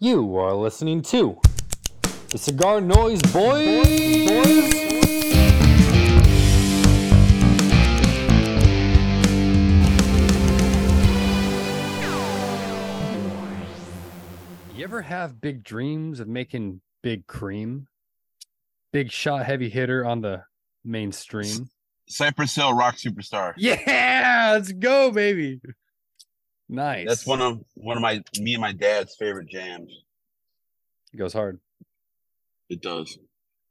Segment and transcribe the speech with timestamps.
[0.00, 1.40] You are listening to
[2.30, 3.84] the Cigar Noise Boys.
[14.72, 17.88] You ever have big dreams of making big cream?
[18.92, 20.44] Big shot heavy hitter on the
[20.84, 21.70] mainstream.
[22.08, 23.54] Cypress Hill Rock Superstar.
[23.56, 25.60] Yeah, let's go, baby.
[26.68, 27.06] Nice.
[27.08, 29.92] That's one of one of my me and my dad's favorite jams.
[31.12, 31.58] It goes hard.
[32.68, 33.18] It does.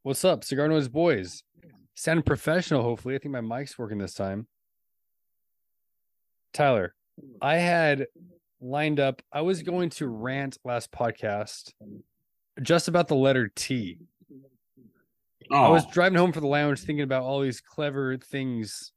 [0.01, 1.43] What's up, Cigar Noise Boys?
[1.93, 3.15] Sounding professional, hopefully.
[3.15, 4.47] I think my mic's working this time.
[6.53, 6.95] Tyler,
[7.41, 8.07] I had
[8.61, 11.73] lined up, I was going to rant last podcast
[12.61, 13.99] just about the letter T.
[15.51, 15.91] Oh, I was oh.
[15.91, 18.91] driving home for the lounge thinking about all these clever things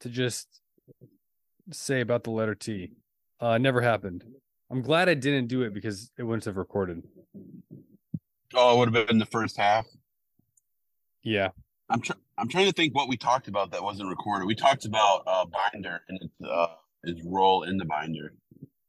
[0.00, 0.48] to just
[1.70, 2.92] say about the letter T.
[3.40, 4.24] Uh, never happened.
[4.70, 7.02] I'm glad I didn't do it because it wouldn't have recorded.
[8.54, 9.86] oh, it would have been the first half.
[11.22, 11.48] Yeah.
[11.88, 14.46] I'm tr- I'm trying to think what we talked about that wasn't recorded.
[14.46, 16.66] We talked about uh Binder and its uh
[17.04, 18.32] his role in the Binder.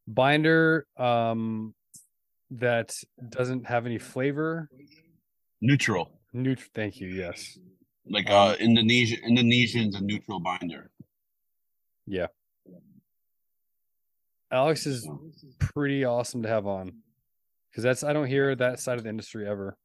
[0.08, 1.74] Binder um
[2.52, 2.94] that
[3.30, 4.70] doesn't have any flavor.
[5.62, 6.12] Neutral.
[6.34, 6.70] Neutral.
[6.76, 7.58] thank you, yes.
[8.08, 10.92] Like Um, uh Indonesia Indonesian's a neutral binder.
[12.06, 12.28] Yeah.
[14.52, 15.10] Alex is
[15.60, 16.94] pretty awesome to have on.
[17.70, 19.78] Because that's I don't hear that side of the industry ever.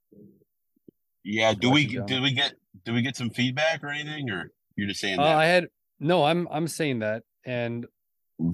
[1.23, 4.89] Yeah, do we did we get did we get some feedback or anything or you're
[4.89, 5.23] just saying Uh?
[5.23, 5.69] I had
[6.01, 7.23] no, I'm I'm saying that.
[7.45, 7.87] And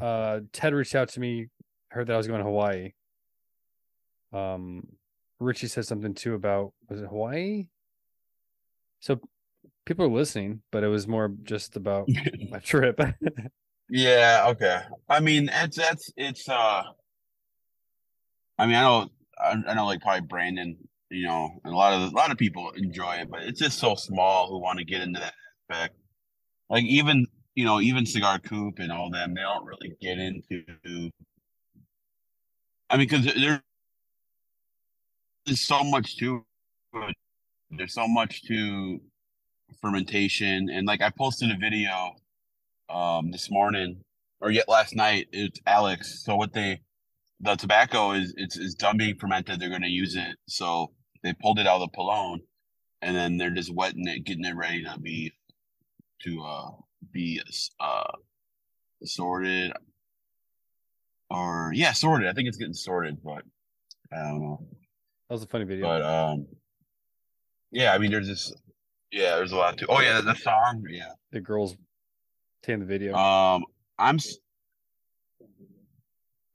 [0.00, 1.48] uh Ted reached out to me,
[1.88, 2.92] heard that I was going to Hawaii.
[4.32, 4.86] Um
[5.40, 7.68] Richie said something too about was it Hawaii?
[9.00, 9.18] So
[9.86, 12.08] people are listening, but it was more just about
[12.50, 13.00] my trip.
[13.94, 14.80] Yeah, okay.
[15.10, 16.82] I mean, it's that's it's uh
[18.58, 20.78] I mean, I know I, know like probably Brandon,
[21.10, 23.94] you know, a lot of a lot of people enjoy it, but it's just so
[23.94, 25.34] small who want to get into that
[25.70, 25.96] aspect.
[26.70, 31.10] Like even, you know, even Cigar Coop and all them, they don't really get into
[32.88, 33.26] I mean, because
[35.46, 36.44] there's so much to.
[37.70, 39.00] There's so much to
[39.80, 42.14] fermentation and like I posted a video
[42.92, 44.02] um this morning
[44.40, 46.22] or yet last night it's alex.
[46.24, 46.80] So what they
[47.40, 49.58] the tobacco is it's is done being fermented.
[49.58, 50.36] They're going to use it.
[50.46, 50.92] So
[51.22, 52.40] they pulled it out of the pilon
[53.00, 55.32] and then they're just wetting it getting it ready to be
[56.24, 56.70] to uh
[57.12, 57.40] be
[57.80, 58.12] uh
[59.04, 59.72] sorted.
[61.30, 62.28] Or yeah sorted.
[62.28, 63.42] I think it's getting sorted but
[64.12, 64.66] i don't know.
[65.28, 65.86] That was a funny video.
[65.86, 66.46] but um
[67.70, 68.52] yeah i mean there's this
[69.10, 71.12] yeah there's a lot to oh yeah the song yeah.
[71.32, 71.74] The girls
[72.62, 73.14] taking the video.
[73.14, 73.64] Um,
[73.98, 74.16] I'm.
[74.16, 74.36] s-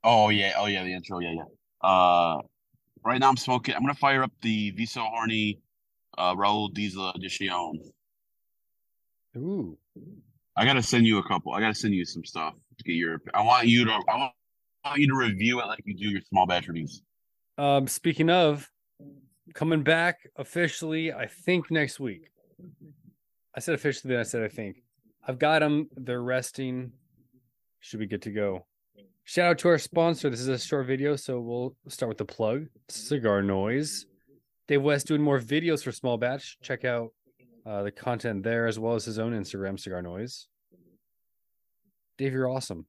[0.04, 1.42] Oh yeah, oh yeah, the intro, yeah, yeah.
[1.88, 2.40] Uh,
[3.04, 3.74] right now I'm smoking.
[3.74, 5.58] I'm gonna fire up the Viso Horny,
[6.16, 7.80] uh, Raul Diesel Edition.
[9.36, 9.76] Ooh.
[10.56, 11.52] I gotta send you a couple.
[11.52, 13.20] I gotta send you some stuff to get your.
[13.34, 13.90] I want you to.
[13.90, 14.32] I want,
[14.84, 17.02] I want you to review it like you do your small batch reviews.
[17.58, 18.70] Um, speaking of
[19.54, 22.30] coming back officially, I think next week.
[23.54, 24.76] I said officially, then I said I think.
[25.28, 25.90] I've got them.
[25.94, 26.92] They're resting.
[27.80, 28.66] Should be good to go.
[29.24, 30.30] Shout out to our sponsor.
[30.30, 32.66] This is a short video, so we'll start with the plug.
[32.88, 34.06] Cigar Noise.
[34.68, 36.56] Dave West doing more videos for Small Batch.
[36.62, 37.12] Check out
[37.66, 40.48] uh, the content there as well as his own Instagram, Cigar Noise.
[42.16, 42.86] Dave, you're awesome.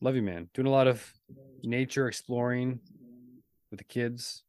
[0.00, 0.48] Love you, man.
[0.54, 1.12] Doing a lot of
[1.62, 2.80] nature exploring
[3.70, 4.42] with the kids.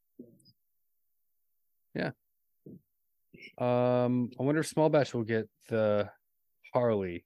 [1.93, 2.11] Yeah.
[3.59, 6.09] Um, I wonder if Small Batch will get the
[6.73, 7.25] Harley,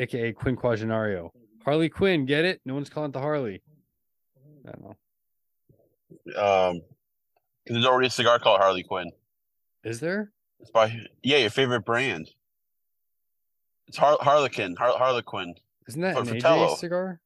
[0.00, 1.30] aka Quinn Quinquagenario.
[1.64, 2.60] Harley Quinn, get it?
[2.64, 3.62] No one's calling it the Harley.
[4.66, 6.70] I don't know.
[6.70, 6.82] Um,
[7.66, 9.10] there's already a cigar called Harley Quinn.
[9.84, 10.32] Is there?
[10.60, 12.30] It's by yeah, your favorite brand.
[13.86, 15.54] It's Har- Harlequin, Har- Harlequin.
[15.88, 17.20] Isn't that For an AJ cigar?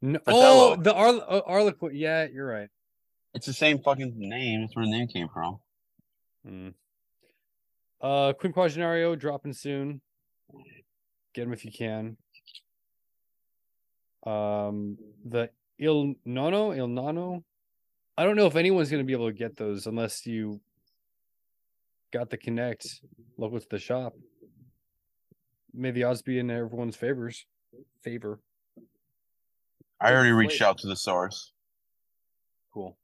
[0.00, 0.18] No.
[0.20, 0.44] Fratello.
[0.44, 1.90] Oh, the Ar- oh, Arlequin.
[1.94, 2.68] Yeah, you're right.
[3.34, 4.60] It's the same fucking name.
[4.62, 5.58] That's where the name came from.
[6.46, 6.68] Hmm.
[8.00, 10.00] Uh, Quinquagenario dropping soon.
[11.34, 12.16] Get them if you can.
[14.24, 17.44] Um, the Il Nono, Il Nano.
[18.16, 20.60] I don't know if anyone's going to be able to get those unless you
[22.12, 22.86] got the connect
[23.36, 24.14] local to the shop.
[25.74, 27.44] May the odds be in everyone's favors.
[28.02, 28.38] Favor.
[30.00, 31.52] I already reached out to the source.
[32.72, 32.96] Cool.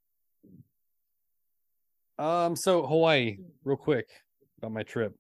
[2.19, 4.07] Um, so Hawaii, real quick
[4.59, 5.17] about my trip.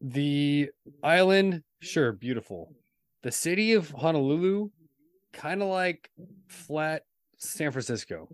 [0.00, 0.70] The
[1.02, 2.74] island, sure, beautiful.
[3.22, 4.70] The city of Honolulu,
[5.32, 6.10] kind of like
[6.48, 7.02] flat
[7.38, 8.28] San Francisco.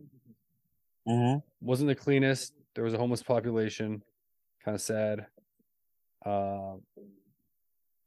[1.08, 1.40] Mhm.
[1.60, 2.52] wasn't the cleanest.
[2.74, 4.02] There was a homeless population,
[4.64, 5.26] kind of sad.
[6.24, 6.76] Uh,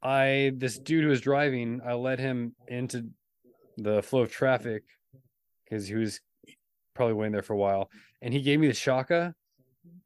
[0.01, 3.09] I this dude who was driving, I let him into
[3.77, 4.83] the flow of traffic
[5.63, 6.19] because he was
[6.93, 7.89] probably waiting there for a while,
[8.21, 9.33] and he gave me the shaka,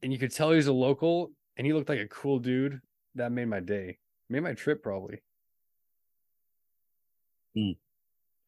[0.04, 2.80] and you could tell he was a local, and he looked like a cool dude.
[3.16, 3.98] That made my day,
[4.30, 5.22] made my trip probably.
[7.56, 7.72] Hmm.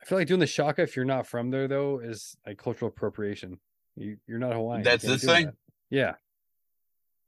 [0.02, 2.90] I feel like doing the shaka if you're not from there though is like cultural
[2.90, 3.60] appropriation.
[3.96, 4.84] You you're not Hawaiian.
[4.84, 5.46] That's this thing?
[5.48, 5.56] that.
[5.90, 6.14] Yeah.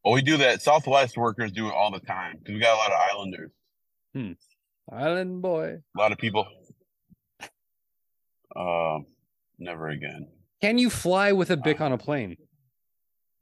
[0.03, 0.61] Well, we do that.
[0.61, 3.51] Southwest workers do it all the time because we got a lot of islanders,
[4.91, 5.81] Island boy.
[5.95, 6.47] a lot of people.
[8.55, 9.05] Um,
[9.59, 10.27] never again.
[10.61, 12.37] Can you fly with a bic Uh, on a plane?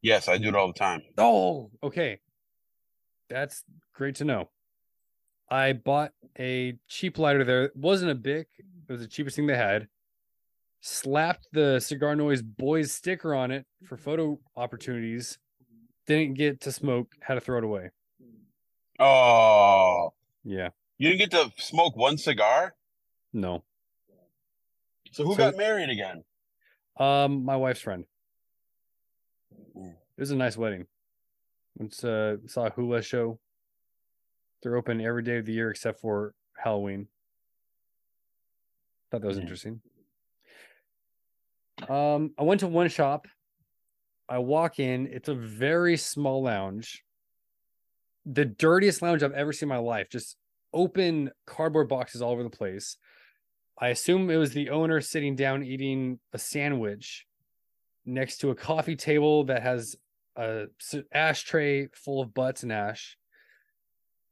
[0.01, 1.01] Yes, I do it all the time.
[1.17, 2.19] Oh, okay.
[3.29, 3.63] That's
[3.93, 4.49] great to know.
[5.49, 7.65] I bought a cheap lighter there.
[7.65, 8.47] It wasn't a bic.
[8.57, 9.87] It was the cheapest thing they had.
[10.81, 15.37] Slapped the cigar noise boys sticker on it for photo opportunities.
[16.05, 17.13] Didn't get to smoke.
[17.21, 17.89] Had to throw it away.
[18.99, 20.13] Oh,
[20.43, 20.69] Yeah.
[20.97, 22.75] you didn't get to smoke one cigar.
[23.33, 23.63] No.
[25.11, 26.23] So who So- got married again?
[26.97, 28.05] Um, my wife's friend.
[29.75, 29.91] Mm.
[29.91, 30.87] It was a nice wedding.
[31.79, 33.39] It's uh saw a hula show.
[34.61, 37.07] They're open every day of the year except for Halloween.
[39.11, 39.41] Thought that was Mm.
[39.41, 39.81] interesting.
[41.89, 43.27] Um, I went to one shop.
[44.27, 47.03] I walk in, it's a very small lounge.
[48.25, 50.09] The dirtiest lounge I've ever seen in my life.
[50.09, 50.37] Just
[50.73, 52.97] open cardboard boxes all over the place.
[53.77, 57.27] I assume it was the owner sitting down eating a sandwich
[58.05, 59.95] next to a coffee table that has
[60.35, 60.65] a
[61.13, 63.17] ashtray full of butts and ash.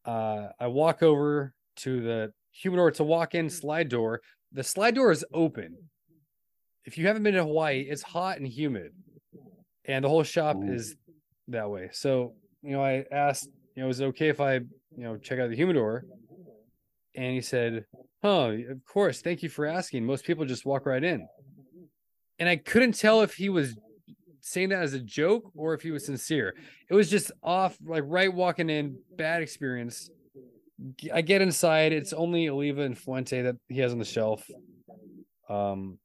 [0.05, 2.89] Uh, I walk over to the humidor.
[2.89, 4.21] It's a walk-in slide door.
[4.51, 5.77] The slide door is open.
[6.85, 8.91] If you haven't been to Hawaii, it's hot and humid,
[9.85, 10.73] and the whole shop Ooh.
[10.73, 10.95] is
[11.47, 11.89] that way.
[11.93, 14.63] So you know, I asked, you know, is it okay if I, you
[14.97, 16.05] know, check out the humidor?
[17.15, 17.85] And he said,
[18.23, 19.21] "Oh, of course.
[19.21, 20.05] Thank you for asking.
[20.05, 21.27] Most people just walk right in."
[22.39, 23.75] And I couldn't tell if he was
[24.45, 26.53] saying that as a joke or if he was sincere.
[26.89, 30.09] It was just off, like right walking in, bad experience.
[31.13, 31.93] I get inside.
[31.93, 34.45] It's only Oliva and Fuente that he has on the shelf.
[35.49, 35.97] Um,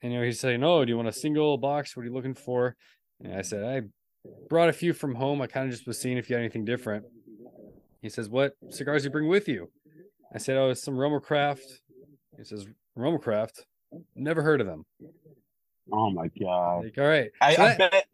[0.00, 1.96] and you know, he's saying, "Oh, do you want a single box?
[1.96, 2.76] What are you looking for?"
[3.20, 3.82] And I said, "I
[4.48, 5.40] brought a few from home.
[5.40, 7.04] I kind of just was seeing if you had anything different."
[8.00, 9.70] He says, "What cigars you bring with you?"
[10.32, 11.80] I said, "Oh, some Romacraft."
[12.36, 13.62] He says, "Romacraft?
[14.14, 14.84] Never heard of them."
[15.90, 16.84] Oh my god!
[16.84, 18.06] Like, all right, I, So I that, bet.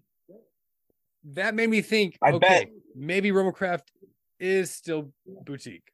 [1.35, 2.17] that made me think.
[2.23, 2.71] I okay, bet.
[2.95, 3.83] maybe Romacraft
[4.41, 5.93] is still boutique.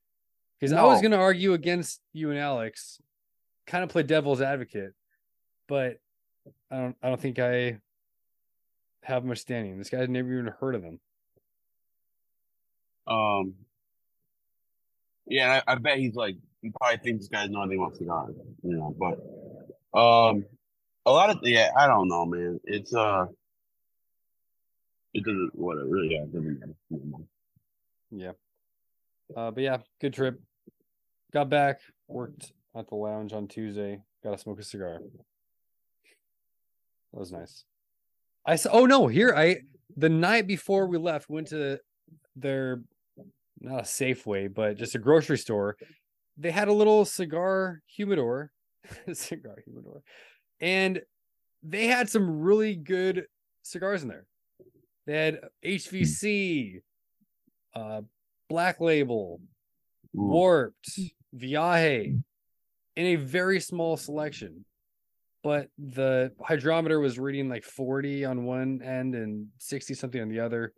[0.61, 3.01] Because I was going to argue against you and Alex,
[3.67, 4.95] kind of play devil's advocate,
[5.69, 5.99] but
[6.71, 6.97] I don't.
[7.03, 7.79] I don't think I
[9.03, 9.77] have much standing.
[9.79, 11.01] This guy's never even heard of them.
[13.07, 13.55] Um.
[15.27, 18.35] Yeah, I, I bet he's like he probably thinks this guy's not anything about cigars,
[18.63, 18.95] you know.
[18.99, 20.45] But um,
[21.07, 22.61] a lot of yeah, I don't know, man.
[22.65, 23.27] It's uh,
[25.13, 25.87] it doesn't whatever.
[25.87, 27.25] Really, yeah, it doesn't matter.
[28.11, 28.33] Yeah.
[29.35, 30.41] Uh, but yeah, good trip.
[31.33, 34.03] Got back, worked at the lounge on Tuesday.
[34.23, 35.01] Got to smoke a cigar.
[37.13, 37.65] That was nice.
[38.47, 38.71] I saw.
[38.73, 39.59] Oh no, here I
[39.97, 41.79] the night before we left went to
[42.37, 42.83] their
[43.61, 45.77] not a Safeway, but just a grocery store.
[46.37, 48.51] They had a little cigar humidor,
[49.13, 50.03] cigar humidor,
[50.61, 51.01] and
[51.63, 53.27] they had some really good
[53.63, 54.27] cigars in there.
[55.07, 56.81] They had HVC,
[57.75, 58.03] uh,
[58.49, 59.41] Black Label,
[60.17, 60.23] Ooh.
[60.23, 60.99] Warped,
[61.37, 62.23] Viaje,
[62.97, 64.65] in a very small selection.
[65.43, 70.41] But the hydrometer was reading like 40 on one end and 60 something on the
[70.41, 70.73] other.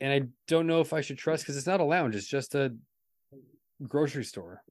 [0.00, 2.54] And I don't know if I should trust because it's not a lounge, it's just
[2.54, 2.74] a
[3.82, 4.62] grocery store.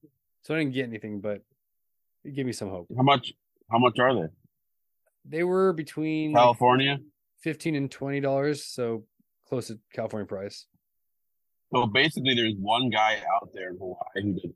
[0.41, 1.41] So I didn't get anything, but
[2.23, 2.87] it gave me some hope.
[2.95, 3.33] How much?
[3.69, 4.27] How much are they?
[5.25, 6.97] They were between like California.
[7.43, 9.05] 15 and 20 dollars, so
[9.47, 10.65] close to California price.
[11.73, 14.51] So basically, there's one guy out there in Hawaii who does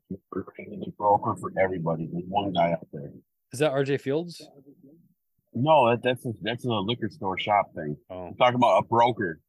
[0.86, 2.08] a broker for everybody.
[2.10, 3.10] There's one guy out there.
[3.52, 4.40] Is that RJ Fields?
[5.54, 7.96] No, that, that's a, that's a liquor store shop thing.
[8.08, 9.40] Oh, I'm talking about a broker,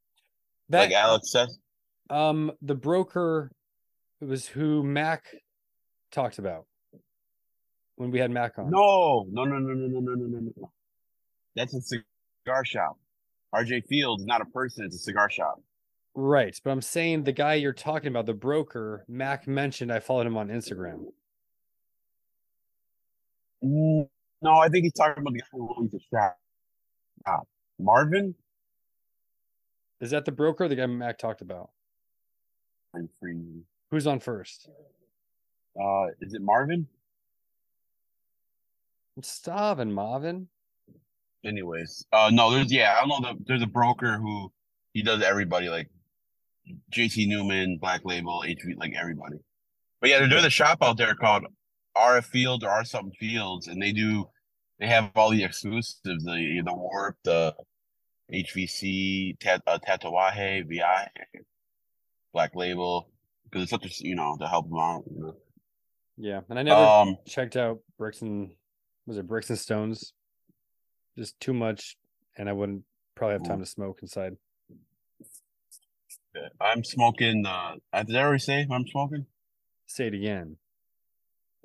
[0.70, 1.58] that like Alex says.
[2.10, 3.50] um the broker
[4.22, 5.26] it was who Mac
[6.12, 6.66] talked about
[7.96, 8.70] when we had Mac on.
[8.70, 10.72] No, no, no, no, no, no, no, no, no, no.
[11.56, 12.98] That's a cigar shop.
[13.54, 15.62] RJ Fields is not a person; it's a cigar shop.
[16.16, 20.28] Right, but I'm saying the guy you're talking about, the broker, Mac mentioned I followed
[20.28, 21.06] him on Instagram.
[23.64, 24.10] No,
[24.44, 26.38] I think he's talking about the guy who owns the shop.
[27.80, 28.36] Marvin.
[30.02, 31.70] Is that the broker the guy Mac talked about?
[32.94, 33.64] I'm free.
[33.90, 34.70] Who's on first?
[35.82, 36.88] Uh, is it Marvin?
[39.22, 40.48] Stav and Marvin.
[41.46, 43.34] Anyways, uh, no, there's yeah, I don't know.
[43.34, 44.52] The, there's a broker who
[44.94, 45.90] he does everybody like
[46.92, 49.38] JC Newman, Black Label, HV, like everybody.
[50.00, 51.46] But yeah, they're doing a shop out there called
[51.98, 54.26] RF Field or R something Fields, and they do
[54.80, 57.54] they have all the exclusives, the the Warp, the
[58.34, 61.10] HVC, Tat, uh, Tatuaje, VI,
[62.34, 63.10] Black Label,
[63.44, 65.04] because it's such a you know to help them out.
[65.14, 65.36] You know?
[66.18, 68.52] Yeah, and I never Um, checked out bricks and
[69.06, 70.14] was it bricks and stones?
[71.18, 71.98] Just too much,
[72.38, 72.84] and I wouldn't
[73.16, 74.38] probably have time to smoke inside.
[76.60, 77.46] I'm smoking.
[77.46, 79.26] Uh, did I already say I'm smoking?
[79.86, 80.58] Say it again.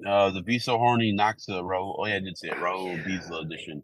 [0.07, 1.97] Uh, the Be So Horny Noxa Raul.
[1.99, 2.54] Oh yeah, I did say it.
[2.54, 3.83] Raul Diesel edition.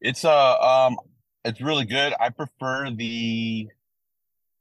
[0.00, 0.96] It's uh um,
[1.44, 2.12] it's really good.
[2.18, 3.68] I prefer the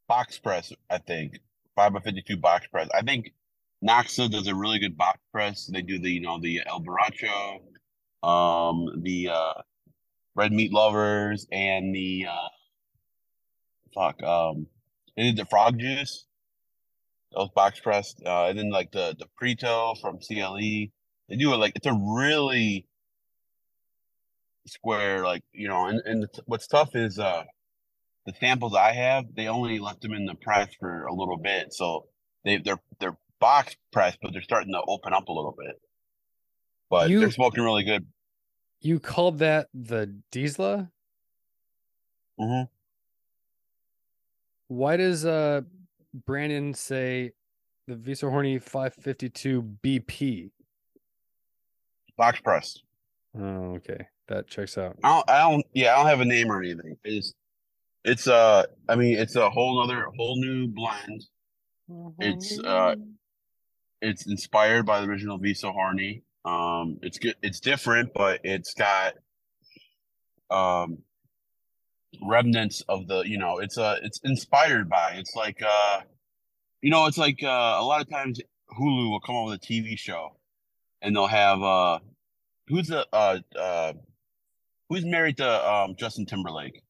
[0.08, 0.72] box press.
[0.90, 1.40] I think
[1.76, 2.88] five by fifty two box press.
[2.94, 3.34] I think
[3.84, 5.66] Noxa does a really good box press.
[5.66, 7.60] They do the you know the El Borracho,
[8.24, 9.54] um, the uh,
[10.36, 12.50] Red Meat Lovers, and the uh,
[13.94, 14.68] fuck um,
[15.16, 16.26] they did the Frog Juice.
[17.34, 20.90] Those box pressed, uh, and then like the the Prieto from CLE.
[21.30, 22.88] They do it like it's a really
[24.68, 25.86] square, like you know.
[25.88, 27.44] And and what's tough is uh
[28.26, 31.74] the samples I have, they only left them in the press for a little bit,
[31.74, 32.08] so
[32.46, 35.76] they they're they're box pressed, but they're starting to open up a little bit.
[36.92, 38.06] But You- they're smoking really good.
[38.82, 40.92] You called that the Diesla?
[42.38, 42.64] hmm
[44.68, 45.62] Why does uh
[46.26, 47.32] Brandon say
[47.88, 50.52] the Visa Horny 552 BP?
[52.18, 52.84] Box pressed.
[53.40, 54.08] Oh, okay.
[54.28, 54.98] That checks out.
[55.04, 56.98] I don't, I don't, yeah, I don't have a name or anything.
[57.06, 57.34] It's,
[58.04, 61.24] it's, uh, I mean, it's a whole other, whole new blend.
[62.20, 62.96] It's, uh,
[64.02, 66.24] It's inspired by the original Visa Horny.
[66.44, 67.36] Um, it's good.
[67.42, 69.14] It's different, but it's got,
[70.50, 71.00] um,
[72.22, 76.02] remnants of the, you know, it's, uh, it's inspired by, it's like, uh,
[76.82, 77.48] you know, it's like, uh,
[77.80, 78.40] a lot of times
[78.78, 80.36] Hulu will come up with a TV show
[81.02, 82.00] and they'll have, uh,
[82.68, 83.94] who's the, uh, uh,
[84.90, 86.82] who's married to, um, Justin Timberlake?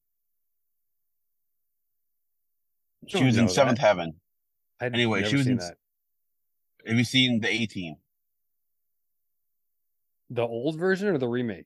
[3.08, 3.86] She was in Seventh that.
[3.86, 4.14] Heaven.
[4.80, 5.78] I'd anyway, she was in- that.
[6.88, 7.96] Have you seen the A Team?
[10.32, 11.66] The old version or the remake?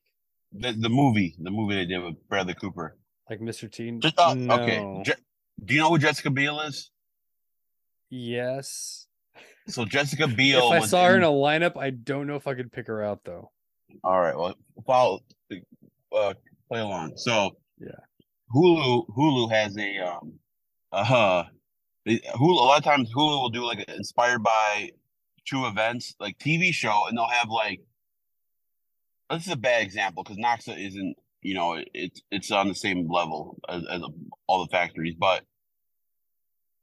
[0.52, 2.98] The the movie, the movie they did with Bradley Cooper.
[3.30, 3.72] Like Mr.
[3.72, 3.92] T?
[4.00, 4.56] Just uh, no.
[4.56, 5.02] okay.
[5.06, 5.22] Je-
[5.64, 6.90] do you know who Jessica Biel is?
[8.10, 9.08] yes.
[9.68, 10.72] So Jessica Biel.
[10.74, 12.88] If I saw her in in- a lineup, I don't know if I could pick
[12.88, 13.52] her out though.
[14.04, 14.36] All right.
[14.36, 14.56] Well,
[14.86, 15.22] follow.
[16.16, 16.34] Uh,
[16.70, 17.14] play along.
[17.18, 17.90] So Yeah.
[18.54, 20.34] Hulu Hulu has a um
[20.92, 21.44] uh huh.
[22.08, 24.92] Hulu a lot of times Hulu will do like inspired by
[25.46, 27.82] true events like TV show and they'll have like
[29.30, 33.10] this is a bad example because Noxa isn't you know it's it's on the same
[33.12, 34.02] level as, as
[34.48, 35.44] all the factories but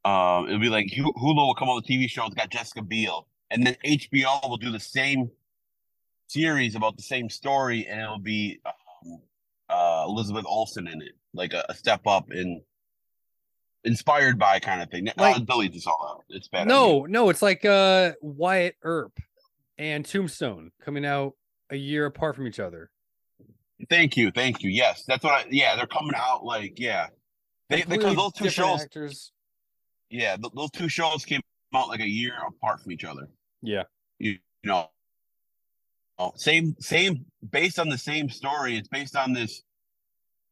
[0.05, 3.27] um it'll be like Hulu will come on the TV show it's got Jessica Biel
[3.51, 5.31] and then HBO will do the same
[6.29, 9.21] series about the same story and it'll be um,
[9.69, 12.63] uh Elizabeth Olsen in it like a, a step up in
[13.85, 15.07] inspired by kind of thing.
[15.17, 16.25] Like- I'll delete this all out.
[16.29, 16.69] It's bad.
[16.69, 19.19] No, no, it's like uh Wyatt Earp
[19.79, 21.35] and Tombstone coming out
[21.73, 22.91] a year apart from each other.
[23.91, 24.71] Thank you, thank you.
[24.71, 25.45] Yes, that's what I.
[25.51, 27.09] Yeah, they're coming out like yeah.
[27.69, 28.83] They because those two shows.
[28.83, 29.33] actors.
[30.11, 31.41] Yeah, th- those two shows came
[31.75, 33.29] out like a year apart from each other.
[33.63, 33.85] Yeah.
[34.19, 34.91] You, you know.
[36.19, 38.77] Oh, same same based on the same story.
[38.77, 39.63] It's based on this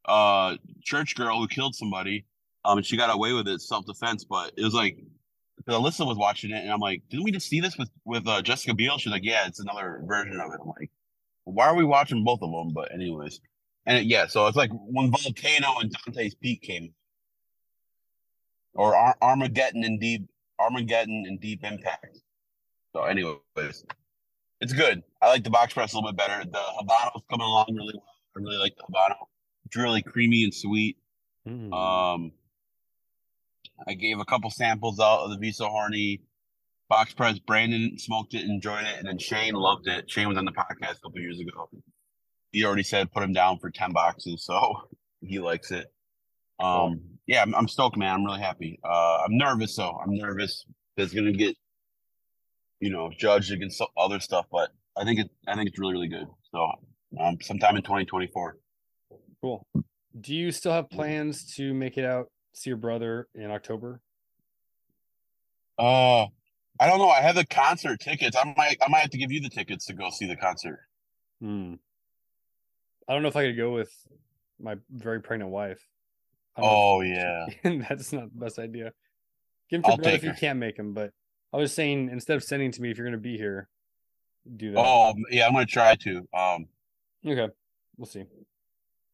[0.07, 2.25] uh church girl who killed somebody.
[2.65, 4.99] Um, and she got away with it self defense, but it was like.
[5.69, 8.41] Alyssa was watching it, and I'm like, "Didn't we just see this with with uh,
[8.43, 10.91] Jessica Biel?" She's like, "Yeah, it's another version of it." I'm like,
[11.45, 13.41] "Why are we watching both of them?" But anyways,
[13.87, 16.95] and it, yeah, so it's like when Volcano and Dante's Peak came,
[18.75, 20.29] or Ar- Armageddon and Deep
[20.59, 22.19] Armageddon and Deep Impact.
[22.93, 23.85] So, anyways,
[24.61, 25.03] it's good.
[25.23, 26.45] I like the box press a little bit better.
[26.45, 28.15] The Habano's coming along really well.
[28.37, 29.27] I really like the Habano.
[29.67, 30.97] It's really creamy and sweet.
[31.49, 31.73] Mm.
[31.73, 32.33] Um,
[33.87, 36.21] I gave a couple samples out of the Visa Horny
[36.91, 37.39] box press.
[37.39, 40.11] Brandon smoked it, enjoyed it, and then Shane loved it.
[40.11, 41.71] Shane was on the podcast a couple years ago.
[42.53, 44.75] He already said put him down for ten boxes, so
[45.23, 45.87] he likes it.
[46.59, 48.13] Um, yeah, I'm, I'm stoked, man.
[48.13, 48.79] I'm really happy.
[48.85, 49.99] Uh, I'm nervous though.
[50.05, 50.67] I'm nervous.
[50.99, 51.57] It's gonna get,
[52.81, 54.69] you know, judged against other stuff, but
[54.99, 55.31] I think it.
[55.49, 56.27] I think it's really, really good.
[56.53, 56.71] So,
[57.19, 58.59] um, sometime in 2024.
[59.41, 59.67] Cool.
[60.21, 64.01] Do you still have plans to make it out see your brother in October?
[65.79, 66.27] Uh,
[66.81, 67.11] I don't know.
[67.11, 68.35] I have the concert tickets.
[68.37, 70.81] I might I might have to give you the tickets to go see the concert.
[71.41, 71.75] Hmm.
[73.07, 73.93] I don't know if I could go with
[74.59, 75.87] my very pregnant wife.
[76.57, 77.47] I don't know Oh yeah.
[77.89, 78.93] that's not the best idea.
[79.69, 80.37] Give him to brother if you her.
[80.37, 81.13] can't make him, but
[81.53, 83.69] I was saying instead of sending to me if you're gonna be here,
[84.57, 84.79] do that.
[84.79, 86.27] Oh yeah, I'm gonna try to.
[86.33, 86.67] Um,
[87.27, 87.49] Okay,
[87.99, 88.25] we'll see.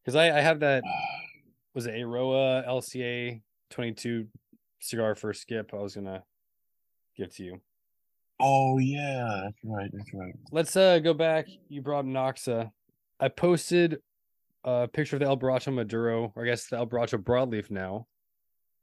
[0.01, 0.83] Because I I have that
[1.73, 4.27] was it Aroa LCA 22
[4.79, 5.73] cigar for skip.
[5.73, 6.23] I was gonna
[7.17, 7.61] give to you.
[8.39, 9.89] oh yeah, that's right.
[9.93, 10.33] That's right.
[10.51, 11.47] Let's uh go back.
[11.69, 12.71] You brought Noxa.
[13.19, 13.97] I posted
[14.63, 18.07] a picture of the El Borracho Maduro, or I guess the El Borracho broadleaf now,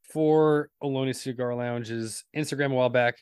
[0.02, 3.18] for Ohlone Cigar Lounge's Instagram a while back.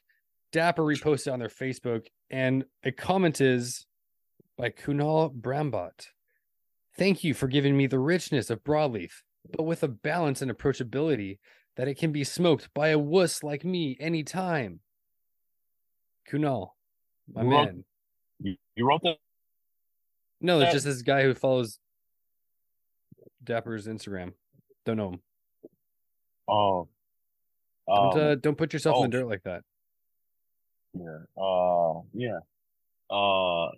[0.53, 3.87] Dapper reposted on their Facebook, and a comment is
[4.57, 6.09] by Kunal Brambot.
[6.99, 9.13] Thank you for giving me the richness of broadleaf,
[9.57, 11.39] but with a balance and approachability
[11.77, 14.81] that it can be smoked by a wuss like me anytime.
[16.31, 16.71] Kunal,
[17.33, 17.85] my wrote- man.
[18.41, 19.17] You, you wrote that?
[20.41, 21.79] No, it's just this guy who follows
[23.45, 24.33] Dapper's Instagram.
[24.85, 25.21] Don't know him.
[26.49, 26.89] Oh.
[27.87, 29.21] Don't Um, uh, don't put yourself in the oh.
[29.21, 29.63] dirt like that.
[30.95, 31.19] yeah.
[31.41, 32.39] Uh, yeah.
[33.11, 33.71] Uh,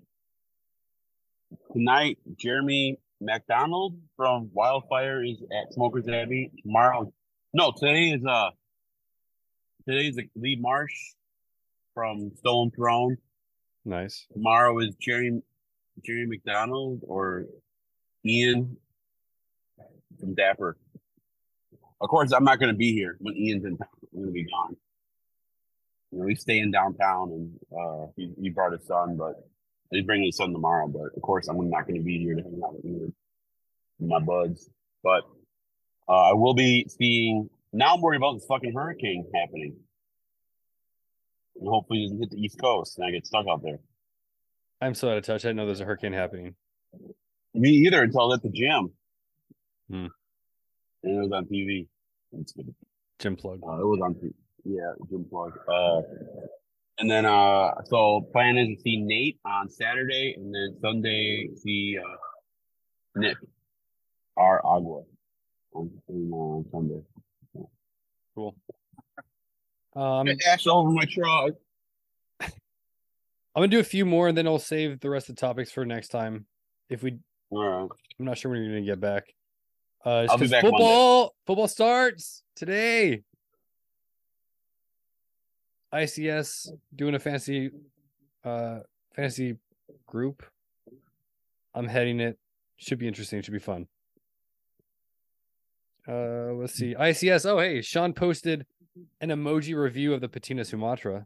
[1.72, 6.50] tonight, Jeremy McDonald from Wildfire is at Smokers Abbey.
[6.62, 7.12] Tomorrow,
[7.52, 8.50] no, today is uh,
[9.86, 10.92] today is Lee Marsh
[11.94, 13.16] from Stone Throne.
[13.84, 14.26] Nice.
[14.32, 15.40] Tomorrow is Jerry
[16.04, 17.46] Jerry McDonald or
[18.24, 18.76] Ian
[20.18, 20.76] from Dapper.
[22.00, 23.88] Of course, I'm not going to be here when Ian's in town.
[24.12, 24.76] I'm going to be gone.
[26.10, 29.48] You know, he's staying downtown, and uh, he, he brought his son, but
[29.90, 30.86] he's bringing his son tomorrow.
[30.86, 33.12] But of course, I'm not going to be here to hang out with you
[34.00, 34.68] and my buds.
[35.02, 35.22] But
[36.08, 37.48] uh, I will be seeing.
[37.72, 39.76] Now I'm worried about this fucking hurricane happening,
[41.62, 43.78] hopefully it doesn't hit the East Coast, and I get stuck out there.
[44.80, 45.44] I'm so out of touch.
[45.44, 46.54] I know there's a hurricane happening.
[47.54, 48.92] Me either until I at the gym.
[49.88, 50.06] Hmm.
[51.02, 51.86] And it was on TV.
[52.32, 52.74] It's good.
[53.18, 53.60] Gym plug.
[53.66, 54.32] Uh, it was on TV.
[54.64, 55.52] Yeah, gym plug.
[55.68, 56.02] Uh,
[56.98, 61.98] and then uh, so plan is to see Nate on Saturday, and then Sunday see
[61.98, 62.16] uh,
[63.16, 63.36] Nick,
[64.36, 65.02] our Agua,
[65.72, 67.02] on, on uh, Sunday.
[68.34, 68.54] Cool.
[69.96, 71.52] Um, Ash over my truck.
[72.40, 72.50] I'm
[73.60, 75.84] gonna do a few more, and then I'll save the rest of the topics for
[75.84, 76.46] next time.
[76.88, 77.18] If we,
[77.52, 77.88] right.
[78.18, 79.32] I'm not sure when you're gonna get back.
[80.04, 80.76] Uh, I'll be back Monday.
[80.76, 81.34] football.
[81.46, 83.22] Football starts today.
[85.92, 87.70] ICS doing a fancy,
[88.44, 88.80] uh,
[89.14, 89.56] fancy
[90.06, 90.42] group.
[91.74, 92.36] I'm heading it.
[92.76, 93.40] Should be interesting.
[93.42, 93.86] Should be fun.
[96.06, 96.94] Uh, let's see.
[96.94, 97.46] ICS.
[97.46, 98.66] Oh, hey, Sean posted
[99.20, 101.24] an emoji review of the Patina Sumatra.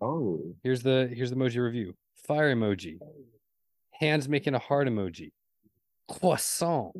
[0.00, 1.94] Oh, Here's the here's the emoji review.
[2.14, 2.98] Fire emoji.
[3.92, 5.32] Hands making a heart emoji.
[6.08, 6.94] Croissant.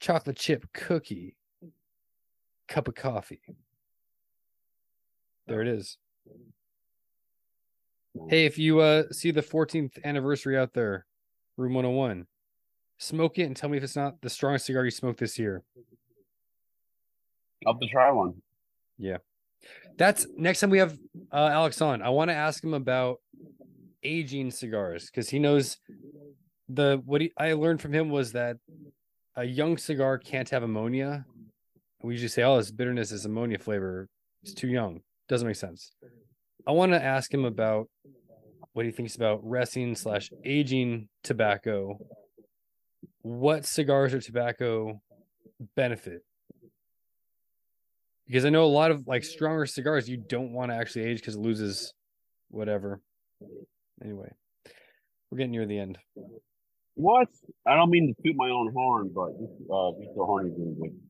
[0.00, 1.36] Chocolate chip cookie.
[2.68, 3.40] Cup of coffee.
[5.46, 5.96] There it is.
[8.28, 11.06] Hey, if you uh see the 14th anniversary out there,
[11.56, 12.26] room 101,
[12.98, 15.62] smoke it and tell me if it's not the strongest cigar you smoked this year.
[17.66, 18.34] I'll to try one.
[18.98, 19.18] Yeah.
[19.96, 20.96] That's next time we have
[21.32, 22.02] uh, Alex on.
[22.02, 23.20] I want to ask him about
[24.02, 25.78] aging cigars because he knows
[26.68, 28.56] the what he, I learned from him was that
[29.36, 31.24] a young cigar can't have ammonia.
[32.02, 34.08] We usually say, "Oh, this bitterness is ammonia flavor.
[34.42, 35.00] It's too young.
[35.28, 35.92] Doesn't make sense."
[36.66, 37.88] I want to ask him about
[38.72, 41.98] what he thinks about resting slash aging tobacco.
[43.22, 45.00] What cigars or tobacco
[45.74, 46.22] benefit
[48.26, 51.20] because I know a lot of like stronger cigars you don't want to actually age
[51.20, 51.94] because it loses
[52.50, 53.00] whatever.
[54.02, 54.30] Anyway,
[55.30, 55.98] we're getting near the end.
[56.94, 57.28] What?
[57.66, 59.30] I don't mean to toot my own horn, but
[59.72, 59.92] uh.
[60.14, 61.00] Horn is good.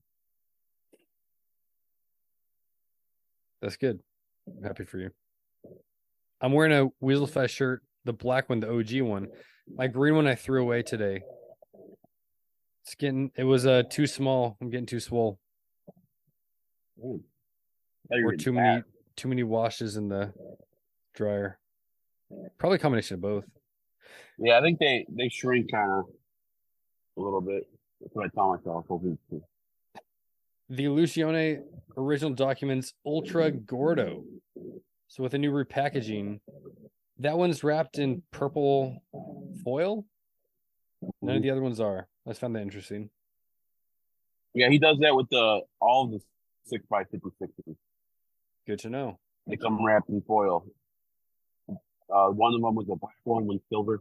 [3.62, 4.00] That's good.
[4.46, 5.10] I'm happy for you.
[6.40, 9.28] I'm wearing a Weaselfest shirt, the black one, the OG one.
[9.74, 11.22] My green one I threw away today.
[12.84, 14.56] It's getting it was uh too small.
[14.60, 15.40] I'm getting too swole.
[17.04, 17.22] Ooh.
[18.10, 18.82] Or too many
[19.16, 20.32] too many washes in the
[21.14, 21.58] dryer.
[22.58, 23.44] Probably a combination of both.
[24.38, 26.04] Yeah, I think they they shrink kind of
[27.16, 27.68] a little bit.
[28.00, 28.86] That's what I tell myself.
[30.68, 31.62] The Lucione
[31.96, 34.24] original documents Ultra Gordo.
[35.08, 36.40] So with a new repackaging,
[37.20, 39.02] that one's wrapped in purple
[39.64, 40.04] foil.
[41.22, 41.42] None of mm-hmm.
[41.42, 42.08] the other ones are.
[42.26, 43.10] I just found that interesting.
[44.54, 46.20] Yeah, he does that with the all the
[46.66, 47.76] six by fifty sixes.
[48.66, 49.18] Good to know.
[49.46, 50.66] They come wrapped in foil.
[51.68, 54.00] Uh, one of them was a black one, one silver.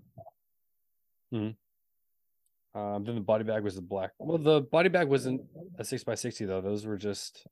[2.76, 4.12] Um, then the body bag was the black.
[4.20, 5.42] Well, the body bag wasn't
[5.80, 6.62] a six by sixty though.
[6.62, 7.46] Those were just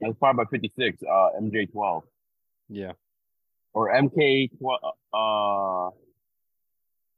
[0.00, 1.02] That was five by fifty six.
[1.02, 2.04] Uh, MJ twelve
[2.68, 2.92] yeah.
[3.72, 4.80] or MK twelve.
[5.12, 5.90] Uh,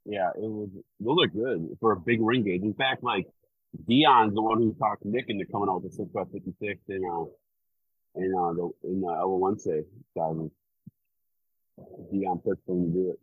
[0.05, 0.69] yeah, it was.
[1.01, 2.63] Those are good for a big ring gauge.
[2.63, 3.27] In fact, like
[3.89, 6.81] Dion's the one who talked Nick into coming out with the six by fifty six
[6.89, 7.25] in uh
[8.21, 9.83] in uh the in the L one say
[10.17, 10.51] diving.
[12.13, 13.21] Dion pushed him to do it.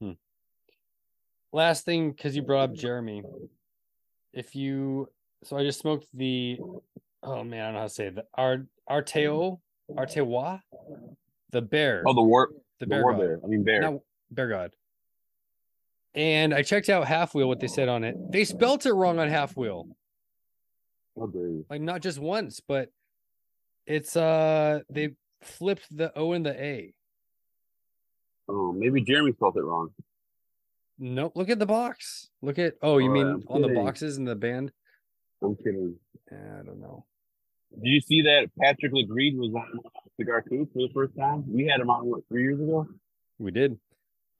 [0.00, 0.12] Hmm.
[1.52, 3.22] Last thing, because you brought up Jeremy.
[4.32, 5.08] If you
[5.44, 6.58] so I just smoked the
[7.22, 8.16] oh man, I don't know how to say it.
[8.16, 9.60] The Ar Arteo
[9.96, 10.60] Artewa?
[11.52, 12.02] The bear.
[12.06, 13.20] Oh, the war, the the, bear war god.
[13.20, 13.40] bear.
[13.44, 13.80] I mean bear.
[13.80, 14.72] Not bear god.
[16.14, 18.16] And I checked out half wheel what they said on it.
[18.30, 19.88] They spelt it wrong on half wheel.
[21.68, 22.90] Like not just once, but
[23.86, 25.10] it's uh they
[25.42, 26.94] flipped the O and the A.
[28.48, 29.90] Oh, maybe Jeremy spelled it wrong.
[30.98, 31.32] Nope.
[31.36, 32.28] Look at the box.
[32.42, 34.72] Look at oh, you Oh, mean I'm on the boxes in the band?
[35.42, 35.96] I'm kidding.
[36.30, 37.04] I don't know.
[37.74, 39.78] Did you see that Patrick Legreed was on
[40.18, 41.44] Cigar Coop for the first time?
[41.46, 42.86] We had him on what three years ago.
[43.38, 43.78] We did.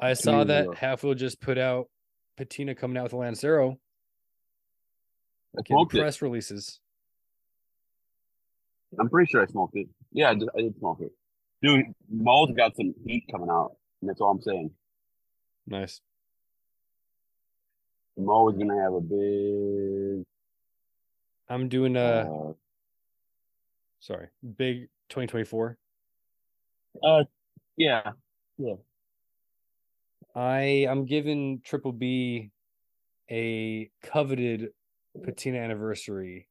[0.00, 0.72] I saw that ago.
[0.74, 1.88] Half Wheel just put out
[2.36, 3.78] Patina coming out with a Lancero.
[5.58, 6.00] I smoked it.
[6.00, 6.80] press releases.
[8.98, 9.88] I'm pretty sure I smoked it.
[10.12, 11.12] Yeah, I did, I did smoke it.
[11.62, 14.70] Dude, Mo's got some heat coming out, and that's all I'm saying.
[15.66, 16.00] Nice.
[18.16, 20.24] Mo is gonna have a big.
[21.48, 22.52] I'm doing a Uh,
[24.00, 25.76] sorry, big 2024.
[27.02, 27.24] uh,
[27.76, 28.12] yeah,
[30.34, 32.50] I I'm giving Triple B
[33.30, 34.70] a coveted
[35.22, 36.48] patina anniversary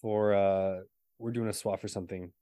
[0.00, 0.80] for uh
[1.18, 2.32] we're doing a swap for something.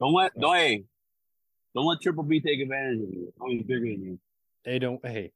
[0.00, 0.84] don't let don't hey,
[1.74, 3.32] don't let Triple B take advantage of you.
[3.40, 4.18] Oh, he's bigger than you.
[4.64, 5.32] Hey, don't hey,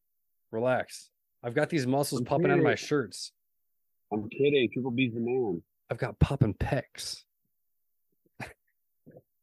[0.50, 1.10] relax.
[1.42, 3.32] I've got these muscles I'm popping out of my shirts.
[4.12, 4.68] I'm kidding.
[4.72, 5.62] Triple B's the man.
[5.90, 7.24] I've got popping pecs.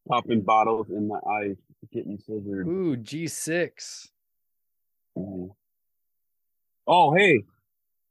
[0.07, 1.55] Popping bottles in my eyes,
[1.91, 2.67] getting scissored.
[2.67, 4.09] Ooh, G6.
[5.17, 5.49] Mhm.
[6.87, 7.43] Oh, hey,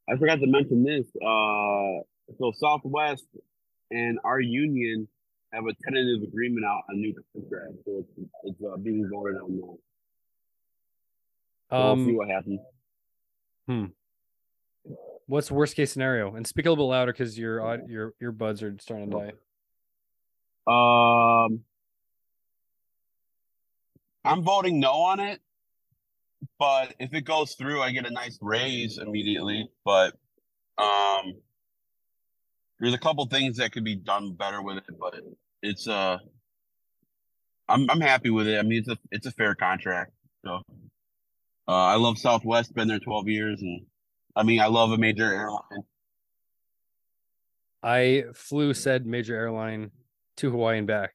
[0.08, 1.06] I forgot to mention this.
[1.16, 2.02] Uh,
[2.38, 3.26] so Southwest
[3.90, 5.08] and our union
[5.52, 9.58] have a tentative agreement out on new contract, so it's it's uh, being voted on
[9.58, 9.78] now.
[11.70, 12.60] So we'll see Um, what happens.
[13.66, 13.84] Hmm.
[15.26, 16.34] What's the worst case scenario?
[16.34, 19.32] And speak a little bit louder because your aud- your earbuds are starting to
[20.66, 21.44] die.
[21.46, 21.64] Um,
[24.24, 25.40] I'm voting no on it,
[26.58, 29.68] but if it goes through, I get a nice raise immediately.
[29.84, 30.14] But
[30.78, 31.34] um,
[32.78, 35.14] there's a couple things that could be done better with it, but
[35.62, 36.18] it's uh,
[37.68, 38.58] I'm I'm happy with it.
[38.58, 40.12] I mean, it's a it's a fair contract.
[40.44, 40.60] So,
[41.68, 42.74] uh, I love Southwest.
[42.74, 43.82] Been there 12 years, and
[44.34, 45.84] I mean, I love a major airline.
[47.82, 49.90] I flew said major airline
[50.36, 51.14] to Hawaii and back.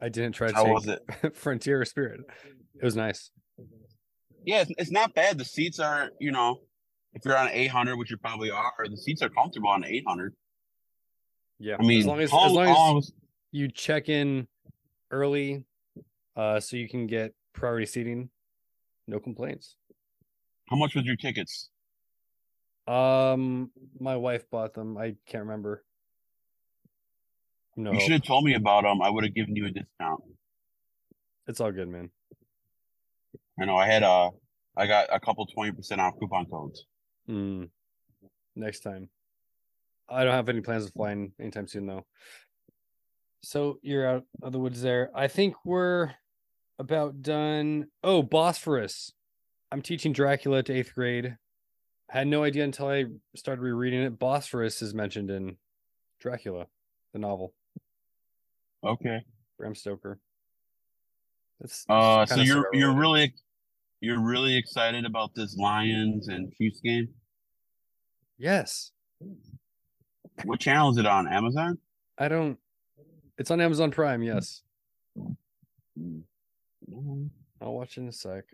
[0.00, 1.00] I didn't try to How was it?
[1.34, 2.20] Frontier Spirit.
[2.74, 3.30] It was nice.
[4.44, 5.38] Yeah, it's, it's not bad.
[5.38, 6.60] The seats are, you know,
[7.12, 10.34] if you're on an 800, which you probably are, the seats are comfortable on 800.
[11.58, 11.76] Yeah.
[11.78, 13.12] I mean, as long as, as long as
[13.52, 14.48] you check in
[15.10, 15.64] early,
[16.36, 18.30] uh, so you can get priority seating,
[19.06, 19.76] no complaints.
[20.70, 21.68] how much was your tickets?
[22.86, 24.96] Um, my wife bought them.
[24.96, 25.84] I can't remember.
[27.76, 29.00] No, You should have told me about them.
[29.00, 30.22] I would have given you a discount.
[31.46, 32.10] it's all good, man.
[33.60, 34.30] I know I had a,
[34.76, 36.86] I got a couple 20% off coupon codes.
[37.28, 37.68] Mm.
[38.56, 39.08] Next time.
[40.08, 42.04] I don't have any plans of flying anytime soon though.
[43.42, 45.10] So you're out of the woods there.
[45.14, 46.10] I think we're
[46.78, 47.86] about done.
[48.02, 49.12] Oh, Bosphorus.
[49.70, 51.36] I'm teaching Dracula to eighth grade.
[52.08, 53.04] Had no idea until I
[53.36, 54.18] started rereading it.
[54.18, 55.56] Bosphorus is mentioned in
[56.18, 56.66] Dracula,
[57.12, 57.54] the novel.
[58.84, 59.24] Okay.
[59.58, 60.18] Bram Stoker.
[61.60, 63.34] That's Uh, so you're, you're really,
[64.00, 67.08] you're really excited about this Lions and Chiefs game?
[68.38, 68.92] yes.
[70.44, 71.28] What channel is it on?
[71.28, 71.76] Amazon?
[72.16, 72.58] I don't.
[73.36, 74.22] It's on Amazon Prime.
[74.22, 74.62] Yes.
[75.98, 76.22] Mhm.
[77.60, 78.44] I'll watch in a sec.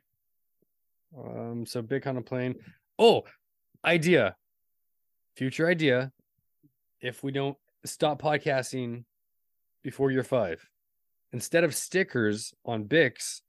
[1.17, 2.57] Um, so big on a plane.
[2.99, 3.23] Oh,
[3.85, 4.35] idea.
[5.37, 6.11] Future idea.
[7.01, 9.05] If we don't stop podcasting
[9.87, 10.69] before year five,
[11.33, 13.41] instead of stickers on Bix,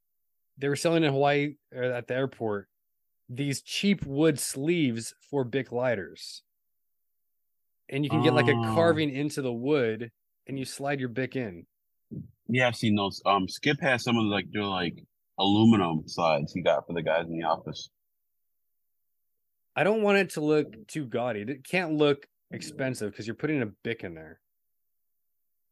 [0.56, 2.68] they were selling in Hawaii or at the airport
[3.28, 6.42] these cheap wood sleeves for Bic lighters.
[7.90, 8.62] And you can get like a Oh.
[8.74, 10.12] carving into the wood
[10.46, 11.66] and you slide your Bic in.
[12.46, 13.20] Yeah, I've seen those.
[13.26, 15.04] Um, Skip has some of the, like they're like
[15.38, 17.90] aluminum slides he got for the guys in the office.
[19.74, 21.40] I don't want it to look too gaudy.
[21.42, 24.40] It can't look expensive because you're putting a Bic in there.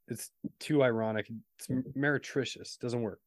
[0.08, 1.26] It's too ironic.
[1.58, 2.76] It's meretricious.
[2.76, 3.20] Doesn't work.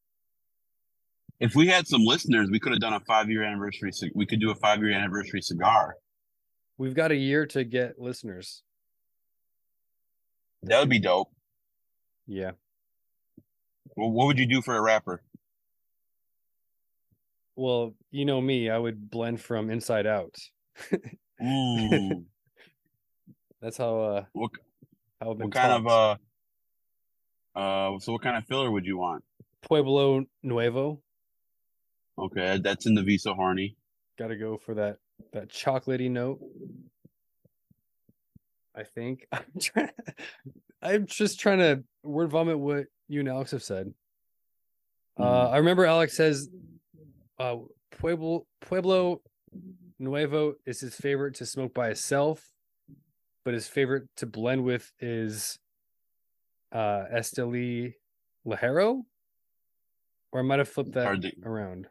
[1.39, 3.91] If we had some listeners, we could have done a five year anniversary.
[4.13, 5.95] We could do a five year anniversary cigar.
[6.77, 8.63] We've got a year to get listeners.
[10.63, 11.29] That would be dope.
[12.27, 12.51] Yeah.
[13.95, 15.21] Well, what would you do for a wrapper?
[17.55, 20.35] Well, you know me, I would blend from inside out.
[21.43, 22.25] Ooh,
[23.61, 24.51] That's how uh what
[25.19, 26.15] how what kind of uh
[27.59, 27.99] uh?
[27.99, 29.23] So what kind of filler would you want?
[29.61, 31.01] Pueblo Nuevo.
[32.17, 33.75] Okay, that's in the Visa Horny.
[34.17, 34.97] Gotta go for that
[35.33, 36.39] that chocolatey note.
[38.75, 39.89] I think I'm trying.
[40.81, 43.93] I'm just trying to word vomit what you and Alex have said.
[45.17, 45.53] Uh, Mhm.
[45.53, 46.49] I remember Alex says,
[47.37, 47.57] uh,
[47.91, 49.21] Pueblo Pueblo
[49.99, 52.53] Nuevo is his favorite to smoke by itself,
[53.43, 55.59] but his favorite to blend with is
[56.71, 57.93] uh, Esteli
[58.45, 59.03] Ligero.
[60.31, 61.87] Or I might have flipped that to, around.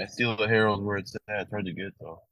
[0.00, 1.42] I steal the herald where it's at.
[1.42, 2.22] It's hard to get though.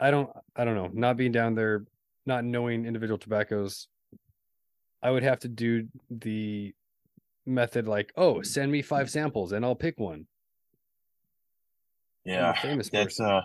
[0.00, 0.90] I don't I don't know.
[0.92, 1.84] Not being down there,
[2.26, 3.88] not knowing individual tobaccos,
[5.02, 6.74] I would have to do the
[7.46, 10.26] method like, oh, send me five samples and I'll pick one.
[12.24, 13.26] Yeah, famous that's person.
[13.26, 13.42] uh.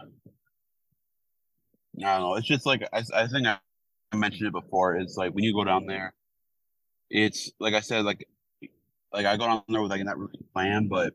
[1.97, 2.35] I don't know.
[2.35, 3.57] It's just like I, I think I
[4.17, 4.95] mentioned it before.
[4.95, 6.13] It's like when you go down there,
[7.09, 8.27] it's like I said, like
[9.13, 11.13] like I go down there with like not really plan, but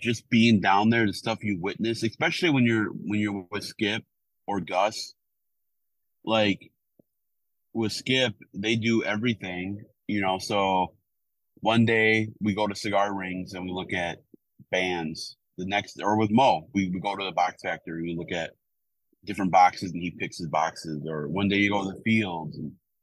[0.00, 4.04] just being down there, the stuff you witness, especially when you're when you're with Skip
[4.46, 5.14] or Gus,
[6.24, 6.70] like
[7.72, 10.38] with Skip, they do everything, you know.
[10.38, 10.94] So
[11.60, 14.18] one day we go to cigar rings and we look at
[14.70, 15.36] bands.
[15.56, 18.02] The next, or with Mo, we, we go to the box factory.
[18.02, 18.50] We look at
[19.28, 21.06] different boxes and he picks his boxes.
[21.08, 22.58] Or one day you go to the fields,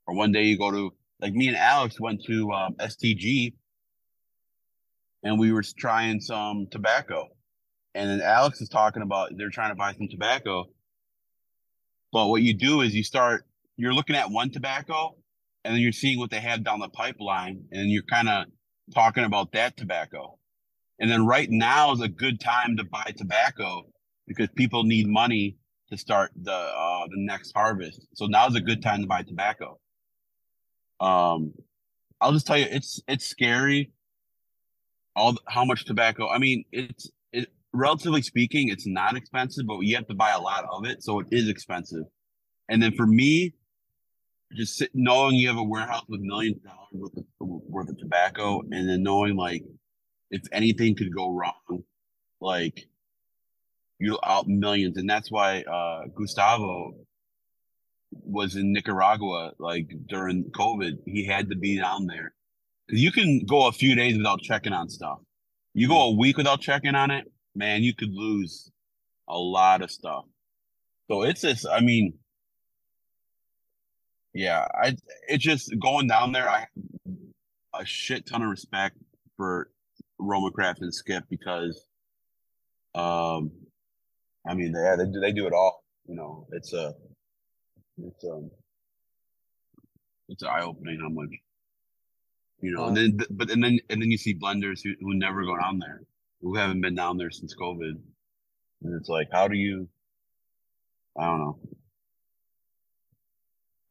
[0.08, 3.54] or one day you go to like me and Alex went to um, STG
[5.24, 7.30] and we were trying some tobacco.
[7.94, 10.66] And then Alex is talking about they're trying to buy some tobacco.
[12.12, 13.46] But what you do is you start,
[13.78, 15.16] you're looking at one tobacco
[15.64, 18.46] and then you're seeing what they have down the pipeline and you're kind of
[18.94, 20.38] talking about that tobacco.
[21.00, 23.84] And then right now is a good time to buy tobacco
[24.28, 25.58] because people need money
[25.96, 28.08] to start the uh, the next harvest.
[28.14, 29.80] So now's a good time to buy tobacco.
[31.00, 31.54] Um,
[32.22, 33.92] I'll just tell you, it's it's scary.
[35.16, 36.30] All how much tobacco?
[36.30, 40.40] I mean, it's it relatively speaking, it's not expensive, but you have to buy a
[40.40, 42.04] lot of it, so it is expensive.
[42.70, 43.54] And then for me,
[44.54, 47.98] just sit, knowing you have a warehouse with millions of dollars worth of, worth of
[47.98, 49.64] tobacco, and then knowing like
[50.32, 51.84] if anything could go wrong,
[52.42, 52.88] like
[54.00, 56.94] you're out millions, and that's why uh Gustavo
[58.12, 61.00] was in Nicaragua like during COVID.
[61.06, 62.34] He had to be down there
[62.88, 65.20] because you can go a few days without checking on stuff.
[65.74, 68.72] You go a week without checking on it, man, you could lose
[69.28, 70.26] a lot of stuff.
[71.10, 72.14] So it's just, I mean,
[74.34, 74.96] yeah, I
[75.28, 76.50] it's just going down there.
[76.50, 76.68] I
[77.74, 78.98] a shit ton of respect
[79.38, 79.70] for
[80.20, 81.86] Roma Craft and Skip because,
[82.94, 83.52] um,
[84.48, 85.84] I mean, yeah, they do they do it all.
[86.08, 86.94] You know, it's a,
[87.98, 88.52] it's um,
[90.30, 91.30] it's eye opening how much,
[92.62, 92.86] you know.
[92.86, 95.80] And then, but and then and then you see blenders who who never go down
[95.80, 96.02] there,
[96.42, 97.98] who haven't been down there since COVID,
[98.84, 99.88] and it's like, how do you?
[101.18, 101.60] I don't know.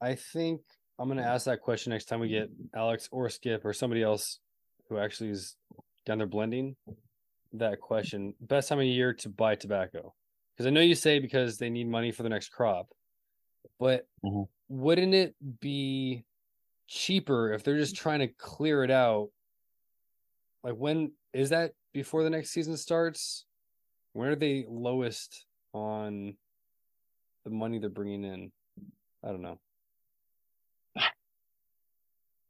[0.01, 0.61] I think
[0.99, 4.39] I'm gonna ask that question next time we get Alex or Skip or somebody else
[4.89, 5.57] who actually is
[6.07, 6.77] down there blending
[7.55, 8.35] that question.
[8.41, 10.15] Best time of year to buy tobacco.
[10.55, 12.95] Because I know you say because they need money for the next crop,
[13.79, 14.49] but Mhm.
[14.69, 16.25] wouldn't it be
[16.87, 19.33] cheaper if they're just trying to clear it out?
[20.63, 23.47] Like when is that before the next season starts?
[24.13, 26.39] When are they lowest on
[27.45, 28.53] the money they're bringing in?
[29.23, 29.61] I don't know.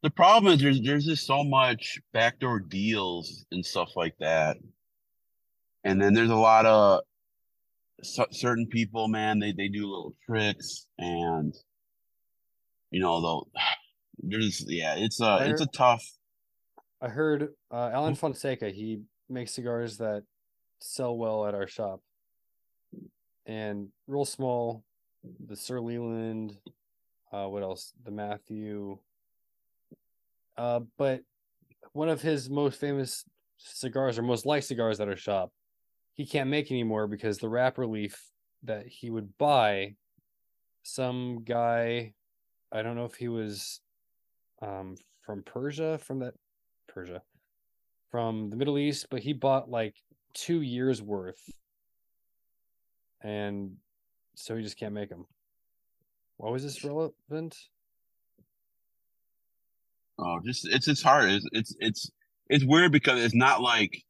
[0.02, 4.58] The problem is there's there's just so much backdoor deals and stuff like that,
[5.82, 7.00] and then there's a lot of
[8.02, 9.38] cer- certain people, man.
[9.38, 11.54] They they do little tricks, and
[12.90, 13.48] you know they'll.
[14.18, 16.04] There's yeah, it's a I it's a tough.
[17.02, 18.70] I heard uh, Alan Fonseca.
[18.70, 20.22] He makes cigars that
[20.78, 22.00] sell well at our shop.
[23.44, 24.84] And real small,
[25.46, 26.56] the Sir Leland,
[27.32, 27.92] uh, what else?
[28.04, 28.98] The Matthew.
[30.56, 31.22] Uh, but
[31.92, 33.24] one of his most famous
[33.56, 35.52] cigars or most liked cigars at our shop,
[36.14, 38.30] he can't make anymore because the wrapper leaf
[38.62, 39.94] that he would buy,
[40.82, 42.14] some guy,
[42.72, 43.80] I don't know if he was
[44.62, 46.34] um, from Persia, from that
[46.86, 47.22] Persia,
[48.10, 49.96] from the Middle East, but he bought like
[50.32, 51.50] two years worth,
[53.20, 53.76] and
[54.34, 55.26] so he just can't make them.
[56.36, 57.56] Why was this relevant?
[60.18, 61.30] Oh, just it's it's hard.
[61.30, 62.10] It's it's it's
[62.48, 64.04] it's weird because it's not like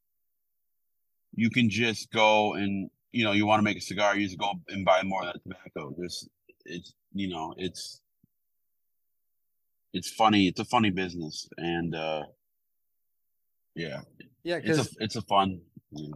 [1.34, 4.38] you can just go and you know you want to make a cigar, you just
[4.38, 5.94] go and buy more of that tobacco.
[6.02, 6.28] Just
[6.64, 8.00] it's you know it's
[9.92, 10.48] it's funny.
[10.48, 12.22] It's a funny business, and uh
[13.74, 14.00] yeah,
[14.42, 15.60] Yeah, it's a it's a fun.
[15.90, 16.14] yeah.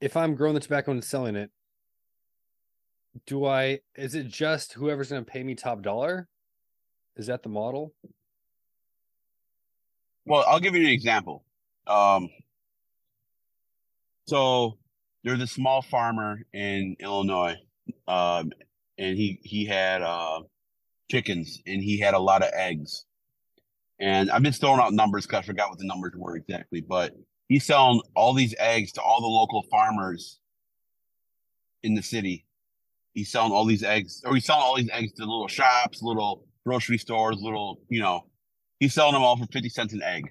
[0.00, 1.50] if I'm growing the tobacco and selling it,
[3.26, 3.80] do I?
[3.96, 6.28] Is it just whoever's going to pay me top dollar?
[7.16, 7.94] Is that the model?
[10.24, 11.44] Well, I'll give you an example.
[11.86, 12.28] Um,
[14.28, 14.76] so
[15.24, 17.56] there's a small farmer in Illinois,
[18.06, 18.52] um,
[18.98, 20.40] and he he had uh,
[21.10, 23.06] chickens and he had a lot of eggs.
[23.98, 27.14] And I'm just throwing out numbers because I forgot what the numbers were exactly, but
[27.48, 30.38] he's selling all these eggs to all the local farmers
[31.82, 32.44] in the city.
[33.14, 36.44] He's selling all these eggs, or he's selling all these eggs to little shops, little
[36.66, 38.26] grocery stores, little, you know,
[38.78, 40.30] he's selling them all for 50 cents an egg.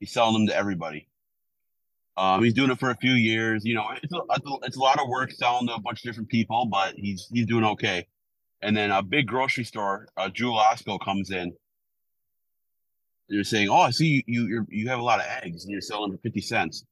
[0.00, 1.06] He's selling them to everybody.
[2.16, 3.64] Um, he's doing it for a few years.
[3.64, 4.20] You know, it's a,
[4.62, 7.46] it's a- lot of work selling to a bunch of different people, but he's he's
[7.46, 8.06] doing okay.
[8.62, 11.52] And then a big grocery store, uh, Jewel Osco comes in.
[13.28, 15.72] They're saying, "Oh, I see you you you're, you have a lot of eggs, and
[15.72, 16.84] you're selling for fifty cents.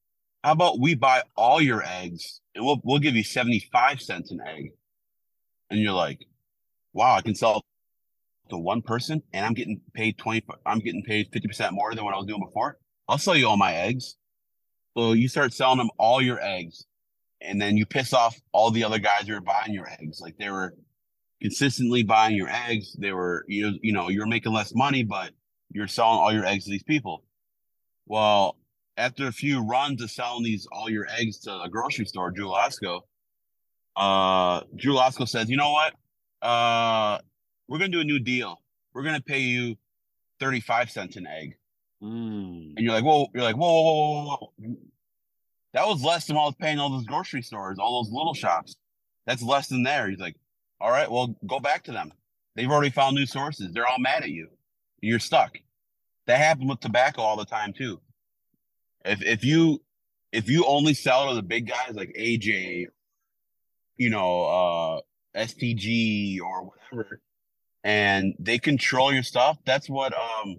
[0.42, 4.30] How about we buy all your eggs, and we'll we'll give you seventy five cents
[4.30, 4.72] an egg?"
[5.70, 6.26] And you're like,
[6.92, 7.64] "Wow, I can sell
[8.50, 10.44] to one person, and I'm getting paid twenty.
[10.66, 12.78] I'm getting paid fifty percent more than what I was doing before.
[13.08, 14.16] I'll sell you all my eggs."
[14.96, 16.86] So you start selling them all your eggs,
[17.40, 20.20] and then you piss off all the other guys who are buying your eggs.
[20.20, 20.74] Like they were
[21.42, 22.94] consistently buying your eggs.
[22.98, 25.32] They were you you know you're making less money, but
[25.70, 27.24] you're selling all your eggs to these people.
[28.06, 28.56] Well,
[28.96, 32.54] after a few runs of selling these all your eggs to a grocery store, Jewel
[32.54, 33.00] Osco,
[33.96, 35.94] uh, Jewel Osco says, you know what?
[36.40, 37.18] Uh,
[37.68, 38.60] we're gonna do a new deal.
[38.92, 39.76] We're gonna pay you
[40.40, 41.56] 35 cents an egg.
[42.02, 42.74] Mm.
[42.76, 44.76] And you're like, whoa, you're like, whoa, whoa, whoa, whoa.
[45.72, 48.34] That was less than what I was paying all those grocery stores, all those little
[48.34, 48.76] shops.
[49.26, 50.08] That's less than there.
[50.08, 50.36] He's like,
[50.80, 52.12] all right, well, go back to them.
[52.54, 53.72] They've already found new sources.
[53.72, 54.48] They're all mad at you.
[55.00, 55.58] You're stuck.
[56.26, 58.00] That happens with tobacco all the time too.
[59.04, 59.82] If if you
[60.32, 62.86] if you only sell to the big guys like AJ,
[63.96, 65.00] you know, uh
[65.38, 67.20] STG or whatever,
[67.82, 70.58] and they control your stuff, that's what um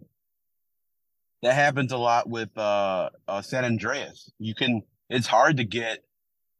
[1.45, 4.31] that happens a lot with uh, uh San Andrés.
[4.39, 4.81] You can
[5.11, 5.99] it's hard to get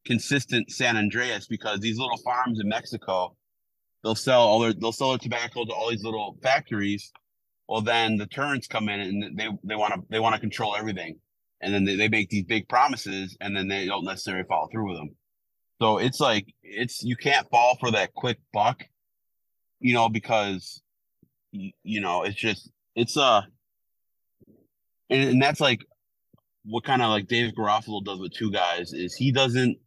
[0.06, 3.36] consistent San Andrés because these little farms in Mexico,
[4.04, 7.12] they'll sell all their they'll sell their tobacco to all these little factories.
[7.68, 10.76] Well, then the turns come in and they they want to they want to control
[10.76, 11.18] everything,
[11.62, 14.90] and then they, they make these big promises and then they don't necessarily follow through
[14.90, 15.16] with them.
[15.82, 18.84] So it's like it's you can't fall for that quick buck,
[19.80, 20.80] you know, because
[21.52, 23.42] you know it's just it's uh
[25.10, 25.86] and, and that's like
[26.66, 29.78] what kind of like Dave Garofalo does with two guys is he doesn't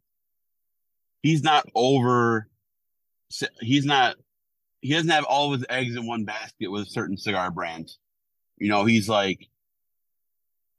[1.21, 2.47] he's not over
[3.59, 4.15] he's not
[4.81, 7.99] he doesn't have all of his eggs in one basket with a certain cigar brands.
[8.57, 9.49] You know, he's like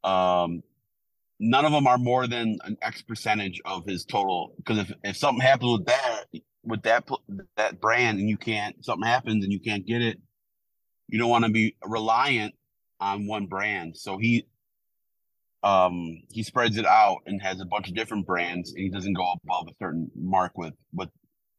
[0.03, 0.63] um
[1.39, 5.17] none of them are more than an X percentage of his total because if, if
[5.17, 6.25] something happens with that
[6.65, 7.09] with that
[7.57, 10.19] that brand and you can't something happens and you can't get it
[11.09, 12.55] you don't want to be reliant
[13.01, 13.97] on one brand.
[13.97, 14.47] So he
[15.63, 19.13] um he spreads it out and has a bunch of different brands and he doesn't
[19.13, 21.11] go above a certain mark with with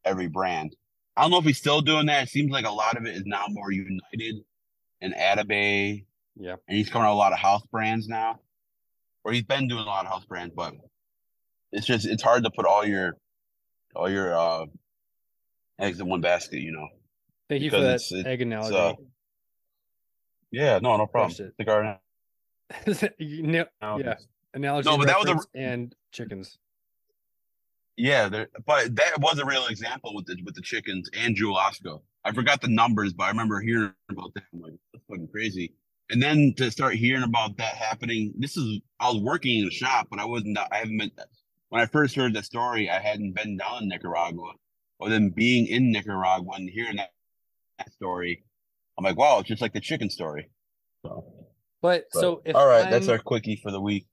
[0.04, 0.74] every brand.
[1.16, 2.24] I don't know if he's still doing that.
[2.24, 4.42] It seems like a lot of it is now more united
[5.00, 6.06] and Atabey.
[6.36, 6.56] Yeah.
[6.66, 8.40] and he's coming out a lot of house brands now.
[9.24, 10.74] Or he's been doing a lot of house brands but
[11.70, 13.16] it's just it's hard to put all your
[13.94, 14.66] all your uh
[15.78, 16.88] eggs in one basket you know?
[17.48, 18.76] Thank you for that it's- egg it's, analogy.
[18.76, 18.94] uh,
[20.52, 21.54] yeah no no problem it.
[21.58, 21.98] cigar
[23.18, 23.66] You know-
[23.98, 24.14] yeah,
[24.54, 24.88] analogy.
[24.88, 26.58] No, but that was a- and chickens.
[27.96, 31.56] Yeah, there, but that was a real example with the with the chickens and Jewel
[31.56, 32.00] Osco.
[32.24, 34.44] I forgot the numbers, but I remember hearing about that.
[34.54, 35.74] I'm like, that's fucking crazy.
[36.10, 38.32] and then to start hearing about that happening.
[38.38, 40.56] This is I was working in a shop, but I wasn't.
[40.58, 41.10] I haven't been.
[41.68, 44.52] When I first heard the story, I hadn't been down in Nicaragua.
[44.98, 47.10] Or then being in Nicaragua and hearing that,
[47.78, 48.44] that story,
[48.98, 50.50] I'm like, wow, it's just like the chicken story.
[51.02, 51.24] So,
[51.80, 54.06] But, but- so if all right, that's I'm- our quickie for the week.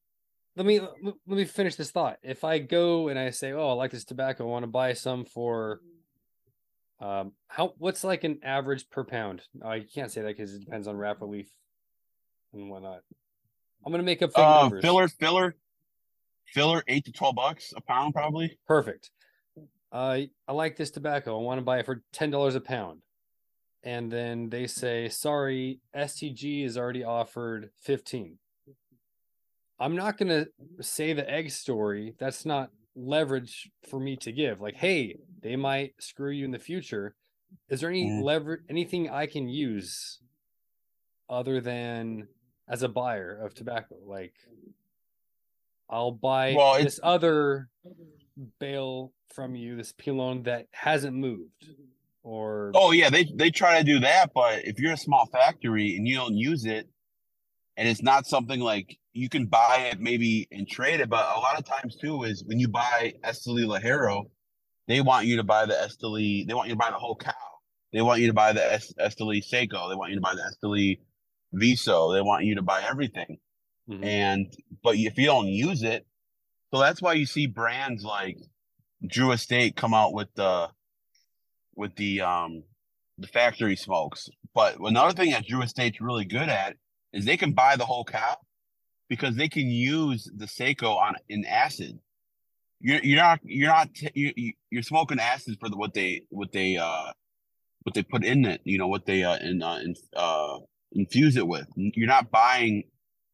[0.55, 2.17] let me let me finish this thought.
[2.23, 4.45] If I go and I say, "Oh, I like this tobacco.
[4.45, 5.79] I want to buy some for,"
[6.99, 9.41] um, how what's like an average per pound?
[9.53, 11.47] You can't say that because it depends on wrapper leaf
[12.53, 13.01] and whatnot.
[13.85, 14.81] I'm gonna make up fake Uh, numbers.
[14.83, 15.55] filler, filler,
[16.45, 18.57] filler, eight to twelve bucks a pound, probably.
[18.67, 19.11] Perfect.
[19.91, 21.39] Uh, I like this tobacco.
[21.39, 23.01] I want to buy it for ten dollars a pound,
[23.83, 28.37] and then they say, "Sorry, STG is already offered fifteen.
[29.79, 30.47] I'm not gonna
[30.81, 32.15] say the egg story.
[32.17, 34.59] That's not leverage for me to give.
[34.59, 37.15] Like, hey, they might screw you in the future.
[37.69, 38.23] Is there any Mm.
[38.23, 40.19] leverage, anything I can use
[41.29, 42.27] other than
[42.67, 43.95] as a buyer of tobacco?
[44.03, 44.35] Like,
[45.87, 47.69] I'll buy Well, this other
[48.59, 51.69] bale from you, this pilon that hasn't moved,
[52.29, 55.95] or Oh yeah, they they try to do that, but if you're a small factory
[55.95, 56.87] and you don't use it,
[57.75, 61.39] and it's not something like you can buy it maybe and trade it, but a
[61.39, 64.29] lot of times too is when you buy Esteli Ligero,
[64.87, 67.33] they want you to buy the Esteli, they want you to buy the whole cow.
[67.91, 69.89] They want you to buy the Es- Esteli Seco.
[69.89, 70.99] They want you to buy the Esteli
[71.53, 72.13] Viso.
[72.13, 73.39] They want you to buy everything.
[73.89, 74.05] Mhm.
[74.05, 74.53] And
[74.83, 76.05] but if you don't use it,
[76.71, 78.37] so that's why you see brands like
[79.07, 80.69] Drew Estate come out with the
[81.79, 82.63] with the um
[83.17, 84.29] the factory smokes.
[84.53, 86.75] But another thing that Drew Estate's really good at
[87.13, 88.35] is they can buy the whole cow
[89.09, 91.97] because they can use the Seco on in acid.
[92.81, 96.51] You're you're not you're not you you- you're smoking acid for the what they what
[96.51, 97.11] they uh
[97.83, 98.61] what they put in it.
[98.65, 100.59] You know what they uh in, uh, in uh
[100.91, 101.67] infuse it with.
[101.75, 102.83] You're not buying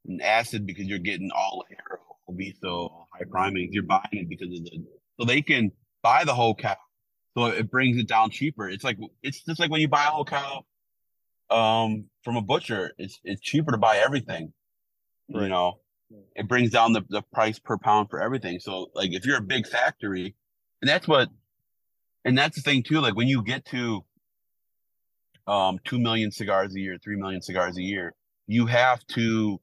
[0.08, 2.00] an acid because you're getting all hair,
[2.62, 3.70] so high priming.
[3.72, 4.86] You're buying it because of the
[5.20, 5.72] so they can
[6.04, 6.76] buy the whole cow
[7.36, 8.70] so it brings it down cheaper.
[8.70, 10.66] It's like it's just like when you buy a whole cow
[11.50, 14.54] um from a butcher, it's it's cheaper to buy everything.
[15.28, 15.80] You know,
[16.36, 18.60] it brings down the, the price per pound for everything.
[18.60, 20.36] So like if you're a big factory,
[20.82, 21.30] and that's what
[22.24, 24.06] and that's the thing too, like when you get to
[25.48, 28.14] um two million cigars a year, three million cigars a year,
[28.48, 29.60] you have to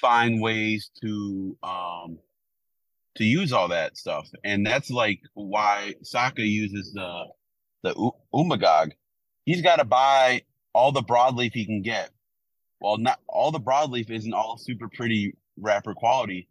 [0.00, 2.18] find ways to um
[3.18, 4.28] to use all that stuff.
[4.44, 7.24] And that's like why Saka uses the
[7.82, 8.92] the Umbagog.
[9.44, 10.42] He's got to buy
[10.72, 12.10] all the broadleaf he can get.
[12.80, 16.48] Well, not all the broadleaf isn't all super pretty wrapper quality.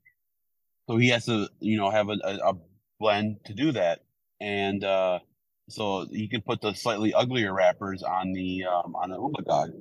[0.90, 2.54] So he has to, you know, have a, a, a
[3.00, 4.02] blend to do that.
[4.40, 5.20] And uh
[5.70, 9.72] so you can put the slightly uglier wrappers on the um on the Umbagog.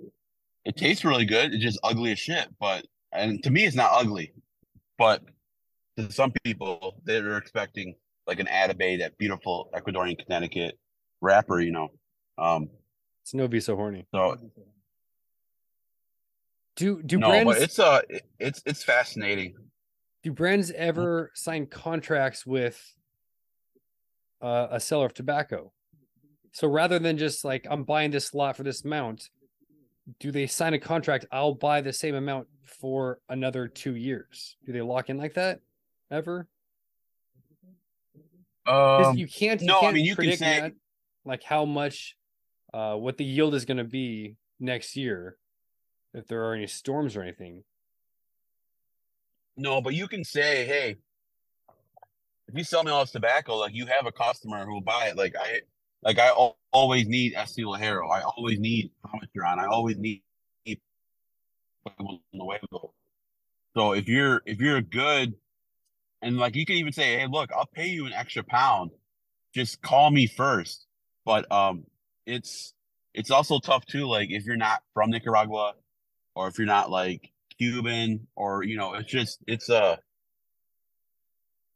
[0.65, 1.53] It tastes really good.
[1.53, 2.49] It's just ugly as shit.
[2.61, 4.33] But and to me it's not ugly.
[4.99, 5.23] But
[5.97, 7.95] to some people they're expecting
[8.27, 10.79] like an Atabey, that beautiful Ecuadorian Connecticut
[11.21, 11.89] wrapper, you know.
[12.39, 12.69] Um
[13.23, 14.07] it's no be so horny.
[14.13, 14.37] so
[16.77, 19.55] Do do no, brands but it's uh it- it's it's fascinating.
[20.23, 22.79] do brands ever sign contracts with
[24.43, 25.73] uh, a seller of tobacco?
[26.53, 29.31] So rather than just like I'm buying this lot for this amount,
[30.21, 31.27] do they sign a contract?
[31.33, 34.57] I'll buy the same amount for another two years.
[34.67, 35.61] Do they lock in like that
[36.11, 36.49] ever?
[38.67, 39.61] Um you can't.
[39.61, 40.73] You no, I can't mean, you can say- that,
[41.25, 42.17] like how much,
[42.75, 45.37] uh, what the yield is going to be next year,
[46.15, 47.65] if there are any storms or anything.
[49.57, 50.97] no, but you can say, hey,
[52.49, 55.07] if you sell me all this tobacco, like you have a customer who will buy
[55.09, 55.17] it.
[55.17, 55.61] Like I
[56.03, 58.11] like I al- always need SC Ligero.
[58.11, 59.59] I always need Parmesan.
[59.59, 60.23] I always need.
[63.75, 65.35] So if you're if you're a good
[66.23, 68.91] and like you can even say, hey, look, I'll pay you an extra pound.
[69.55, 70.87] Just call me first.
[71.25, 71.85] But um
[72.27, 72.75] it's
[73.15, 75.75] it's also tough too, like if you're not from Nicaragua
[76.35, 79.99] or if you're not like Cuban or you know, it's just it's a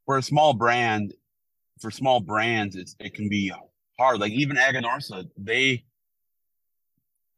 [0.07, 1.15] for a small brand,
[1.81, 3.53] for small brands, it's it can be
[3.99, 4.21] hard.
[4.21, 5.85] Like even Aganorsa, they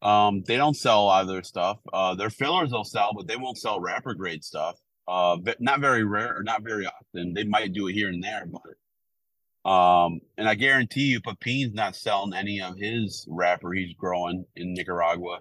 [0.00, 1.78] um they don't sell a lot of their stuff.
[1.92, 4.81] Uh their fillers they'll sell, but they won't sell wrapper grade stuff.
[5.08, 7.34] Uh not very rare or not very often.
[7.34, 11.96] They might do it here and there, but um and I guarantee you Pepin's not
[11.96, 15.40] selling any of his wrapper he's growing in Nicaragua.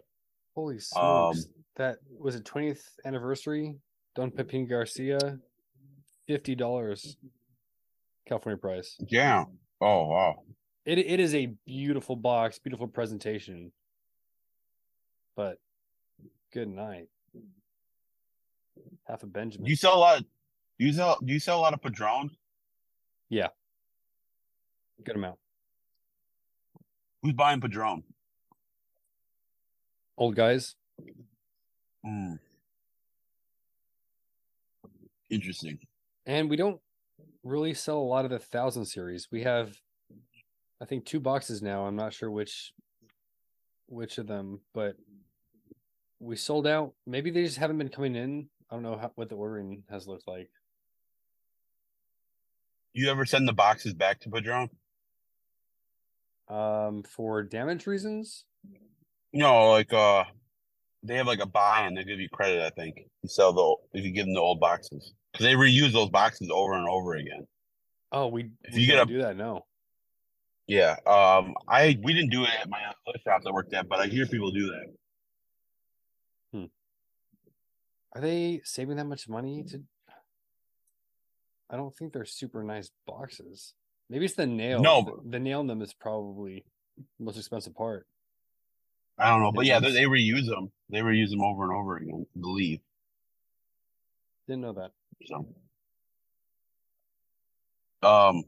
[0.56, 1.46] Holy smokes!
[1.46, 3.78] Um, that was a Twentieth anniversary.
[4.16, 5.40] Don Pepin Garcia,
[6.28, 7.18] fifty dollars.
[8.28, 8.98] California price.
[9.08, 9.46] Yeah.
[9.80, 10.44] Oh wow.
[10.86, 13.72] It it is a beautiful box, beautiful presentation.
[15.36, 15.60] But
[16.54, 17.08] good night.
[19.08, 19.66] Half a Benjamin.
[19.66, 20.20] Do you sell a lot?
[20.20, 20.26] Of,
[20.80, 21.18] do you sell?
[21.24, 22.32] Do you sell a lot of Padron?
[23.30, 23.48] Yeah,
[25.04, 25.38] good amount.
[27.22, 28.04] Who's buying Padron?
[30.18, 30.76] Old guys.
[32.06, 32.40] Mm.
[35.30, 35.80] Interesting.
[36.26, 36.80] And we don't
[37.44, 39.30] really sell a lot of the thousand series.
[39.32, 39.76] We have
[40.82, 41.86] I think two boxes now.
[41.86, 42.74] I'm not sure which
[43.88, 44.96] which of them, but
[46.20, 46.94] we sold out.
[47.06, 48.50] Maybe they just haven't been coming in.
[48.72, 50.50] I don't know how, what the ordering has looked like.
[52.94, 54.70] You ever send the boxes back to Padron?
[56.50, 58.46] Um, for damage reasons,
[59.34, 60.26] No, like uh,
[61.04, 62.62] they have like a buy and they give you credit.
[62.62, 65.94] I think you sell the if you give them the old boxes because they reuse
[65.94, 67.48] those boxes over and over again.
[68.12, 69.38] oh, we, If we you get a- do that.
[69.38, 69.66] No,
[70.68, 70.96] Yeah.
[71.06, 71.56] Um.
[71.70, 74.26] I we didn't do it at my other shop I worked at, but I hear
[74.26, 76.70] people do that.
[78.14, 79.82] Are they saving that much money to?
[81.70, 83.74] I don't think they're super nice boxes.
[84.10, 84.82] Maybe it's the nail.
[84.82, 86.66] No, the, the nail in them is probably
[87.18, 88.06] the most expensive part.
[89.18, 90.72] I don't know, but yeah, they, they reuse them.
[90.90, 92.26] They reuse them over and over again.
[92.36, 92.80] I believe
[94.48, 94.92] Didn't know that.
[95.26, 95.46] so.
[98.04, 98.44] Um,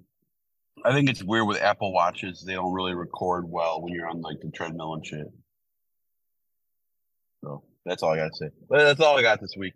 [0.83, 2.43] I think it's weird with Apple watches.
[2.43, 5.27] They don't really record well when you're on like the treadmill and shit.
[7.85, 8.49] That's all I gotta say.
[8.69, 9.73] But that's all I got this week.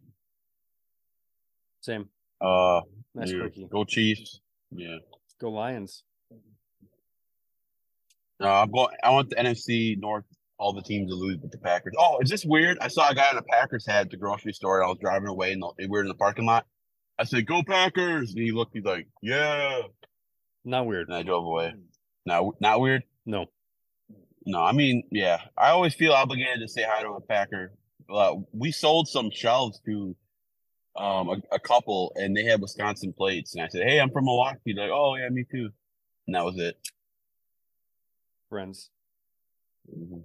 [1.81, 2.09] Same.
[2.41, 2.81] Uh,
[3.15, 3.67] Nice yeah, quickie.
[3.71, 4.39] go Chiefs.
[4.71, 4.97] Yeah.
[5.39, 6.03] Go Lions.
[8.39, 8.95] No, I'm going.
[9.03, 10.25] I want the NFC North,
[10.59, 11.93] all the teams to lose, but the Packers.
[11.97, 12.77] Oh, is this weird?
[12.79, 14.77] I saw a guy in a Packers hat at the grocery store.
[14.79, 16.65] And I was driving away, and we were in the parking lot.
[17.17, 18.75] I said, "Go Packers!" And he looked.
[18.75, 19.81] He's like, "Yeah,"
[20.63, 21.07] Not weird.
[21.07, 21.73] and I drove away.
[22.25, 23.03] Now, not weird.
[23.25, 23.45] No.
[24.45, 25.39] No, I mean, yeah.
[25.57, 27.73] I always feel obligated to say hi to a Packer.
[28.09, 30.15] Uh, we sold some shelves to
[30.95, 34.25] um a, a couple, and they had Wisconsin plates, and I said, "Hey, I'm from
[34.25, 35.69] Milwaukee." They're like, "Oh yeah, me too."
[36.25, 36.77] And that was it.
[38.49, 38.89] Friends.
[39.89, 40.23] Mhm.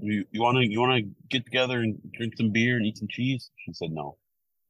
[0.00, 2.98] You you want to you want to get together and drink some beer and eat
[2.98, 3.50] some cheese?
[3.56, 4.16] She said no.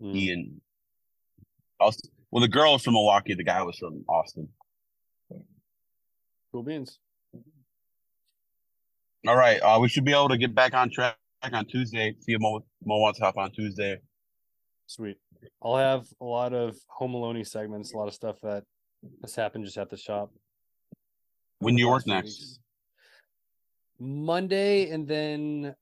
[0.00, 0.14] Mm.
[0.14, 0.60] He and
[2.30, 3.34] well, the girl was from Milwaukee.
[3.34, 4.48] The guy was from Austin.
[6.50, 6.98] Cool beans.
[9.26, 11.16] All right, uh, we should be able to get back on track
[11.50, 12.14] on Tuesday.
[12.20, 13.98] See if Mo, Mo wants to hop on Tuesday.
[14.86, 15.16] Sweet.
[15.62, 18.64] I'll have a lot of home alone segments, a lot of stuff that
[19.22, 20.30] has happened just at the shop.
[21.58, 22.26] When do you work next?
[22.26, 22.58] weeks.
[23.98, 25.74] Monday and then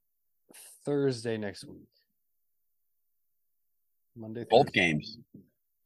[0.84, 1.88] Thursday next week.
[4.16, 4.44] Monday.
[4.48, 5.18] Both games.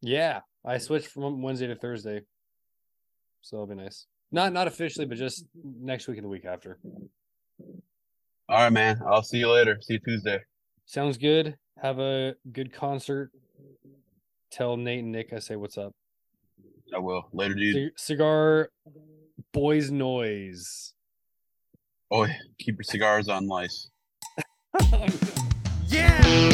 [0.01, 2.23] Yeah, I switched from Wednesday to Thursday,
[3.41, 4.07] so it'll be nice.
[4.33, 6.79] Not not officially, but just next week and the week after.
[8.49, 9.01] All right, man.
[9.07, 9.79] I'll see you later.
[9.81, 10.41] See you Tuesday.
[10.85, 11.57] Sounds good.
[11.81, 13.31] Have a good concert.
[14.51, 15.95] Tell Nate and Nick I say what's up.
[16.95, 17.75] I will later, dude.
[17.75, 18.69] Cig- cigar
[19.53, 20.93] boys noise.
[22.11, 22.27] Oh,
[22.59, 23.89] keep your cigars on lice.
[25.89, 26.54] yeah.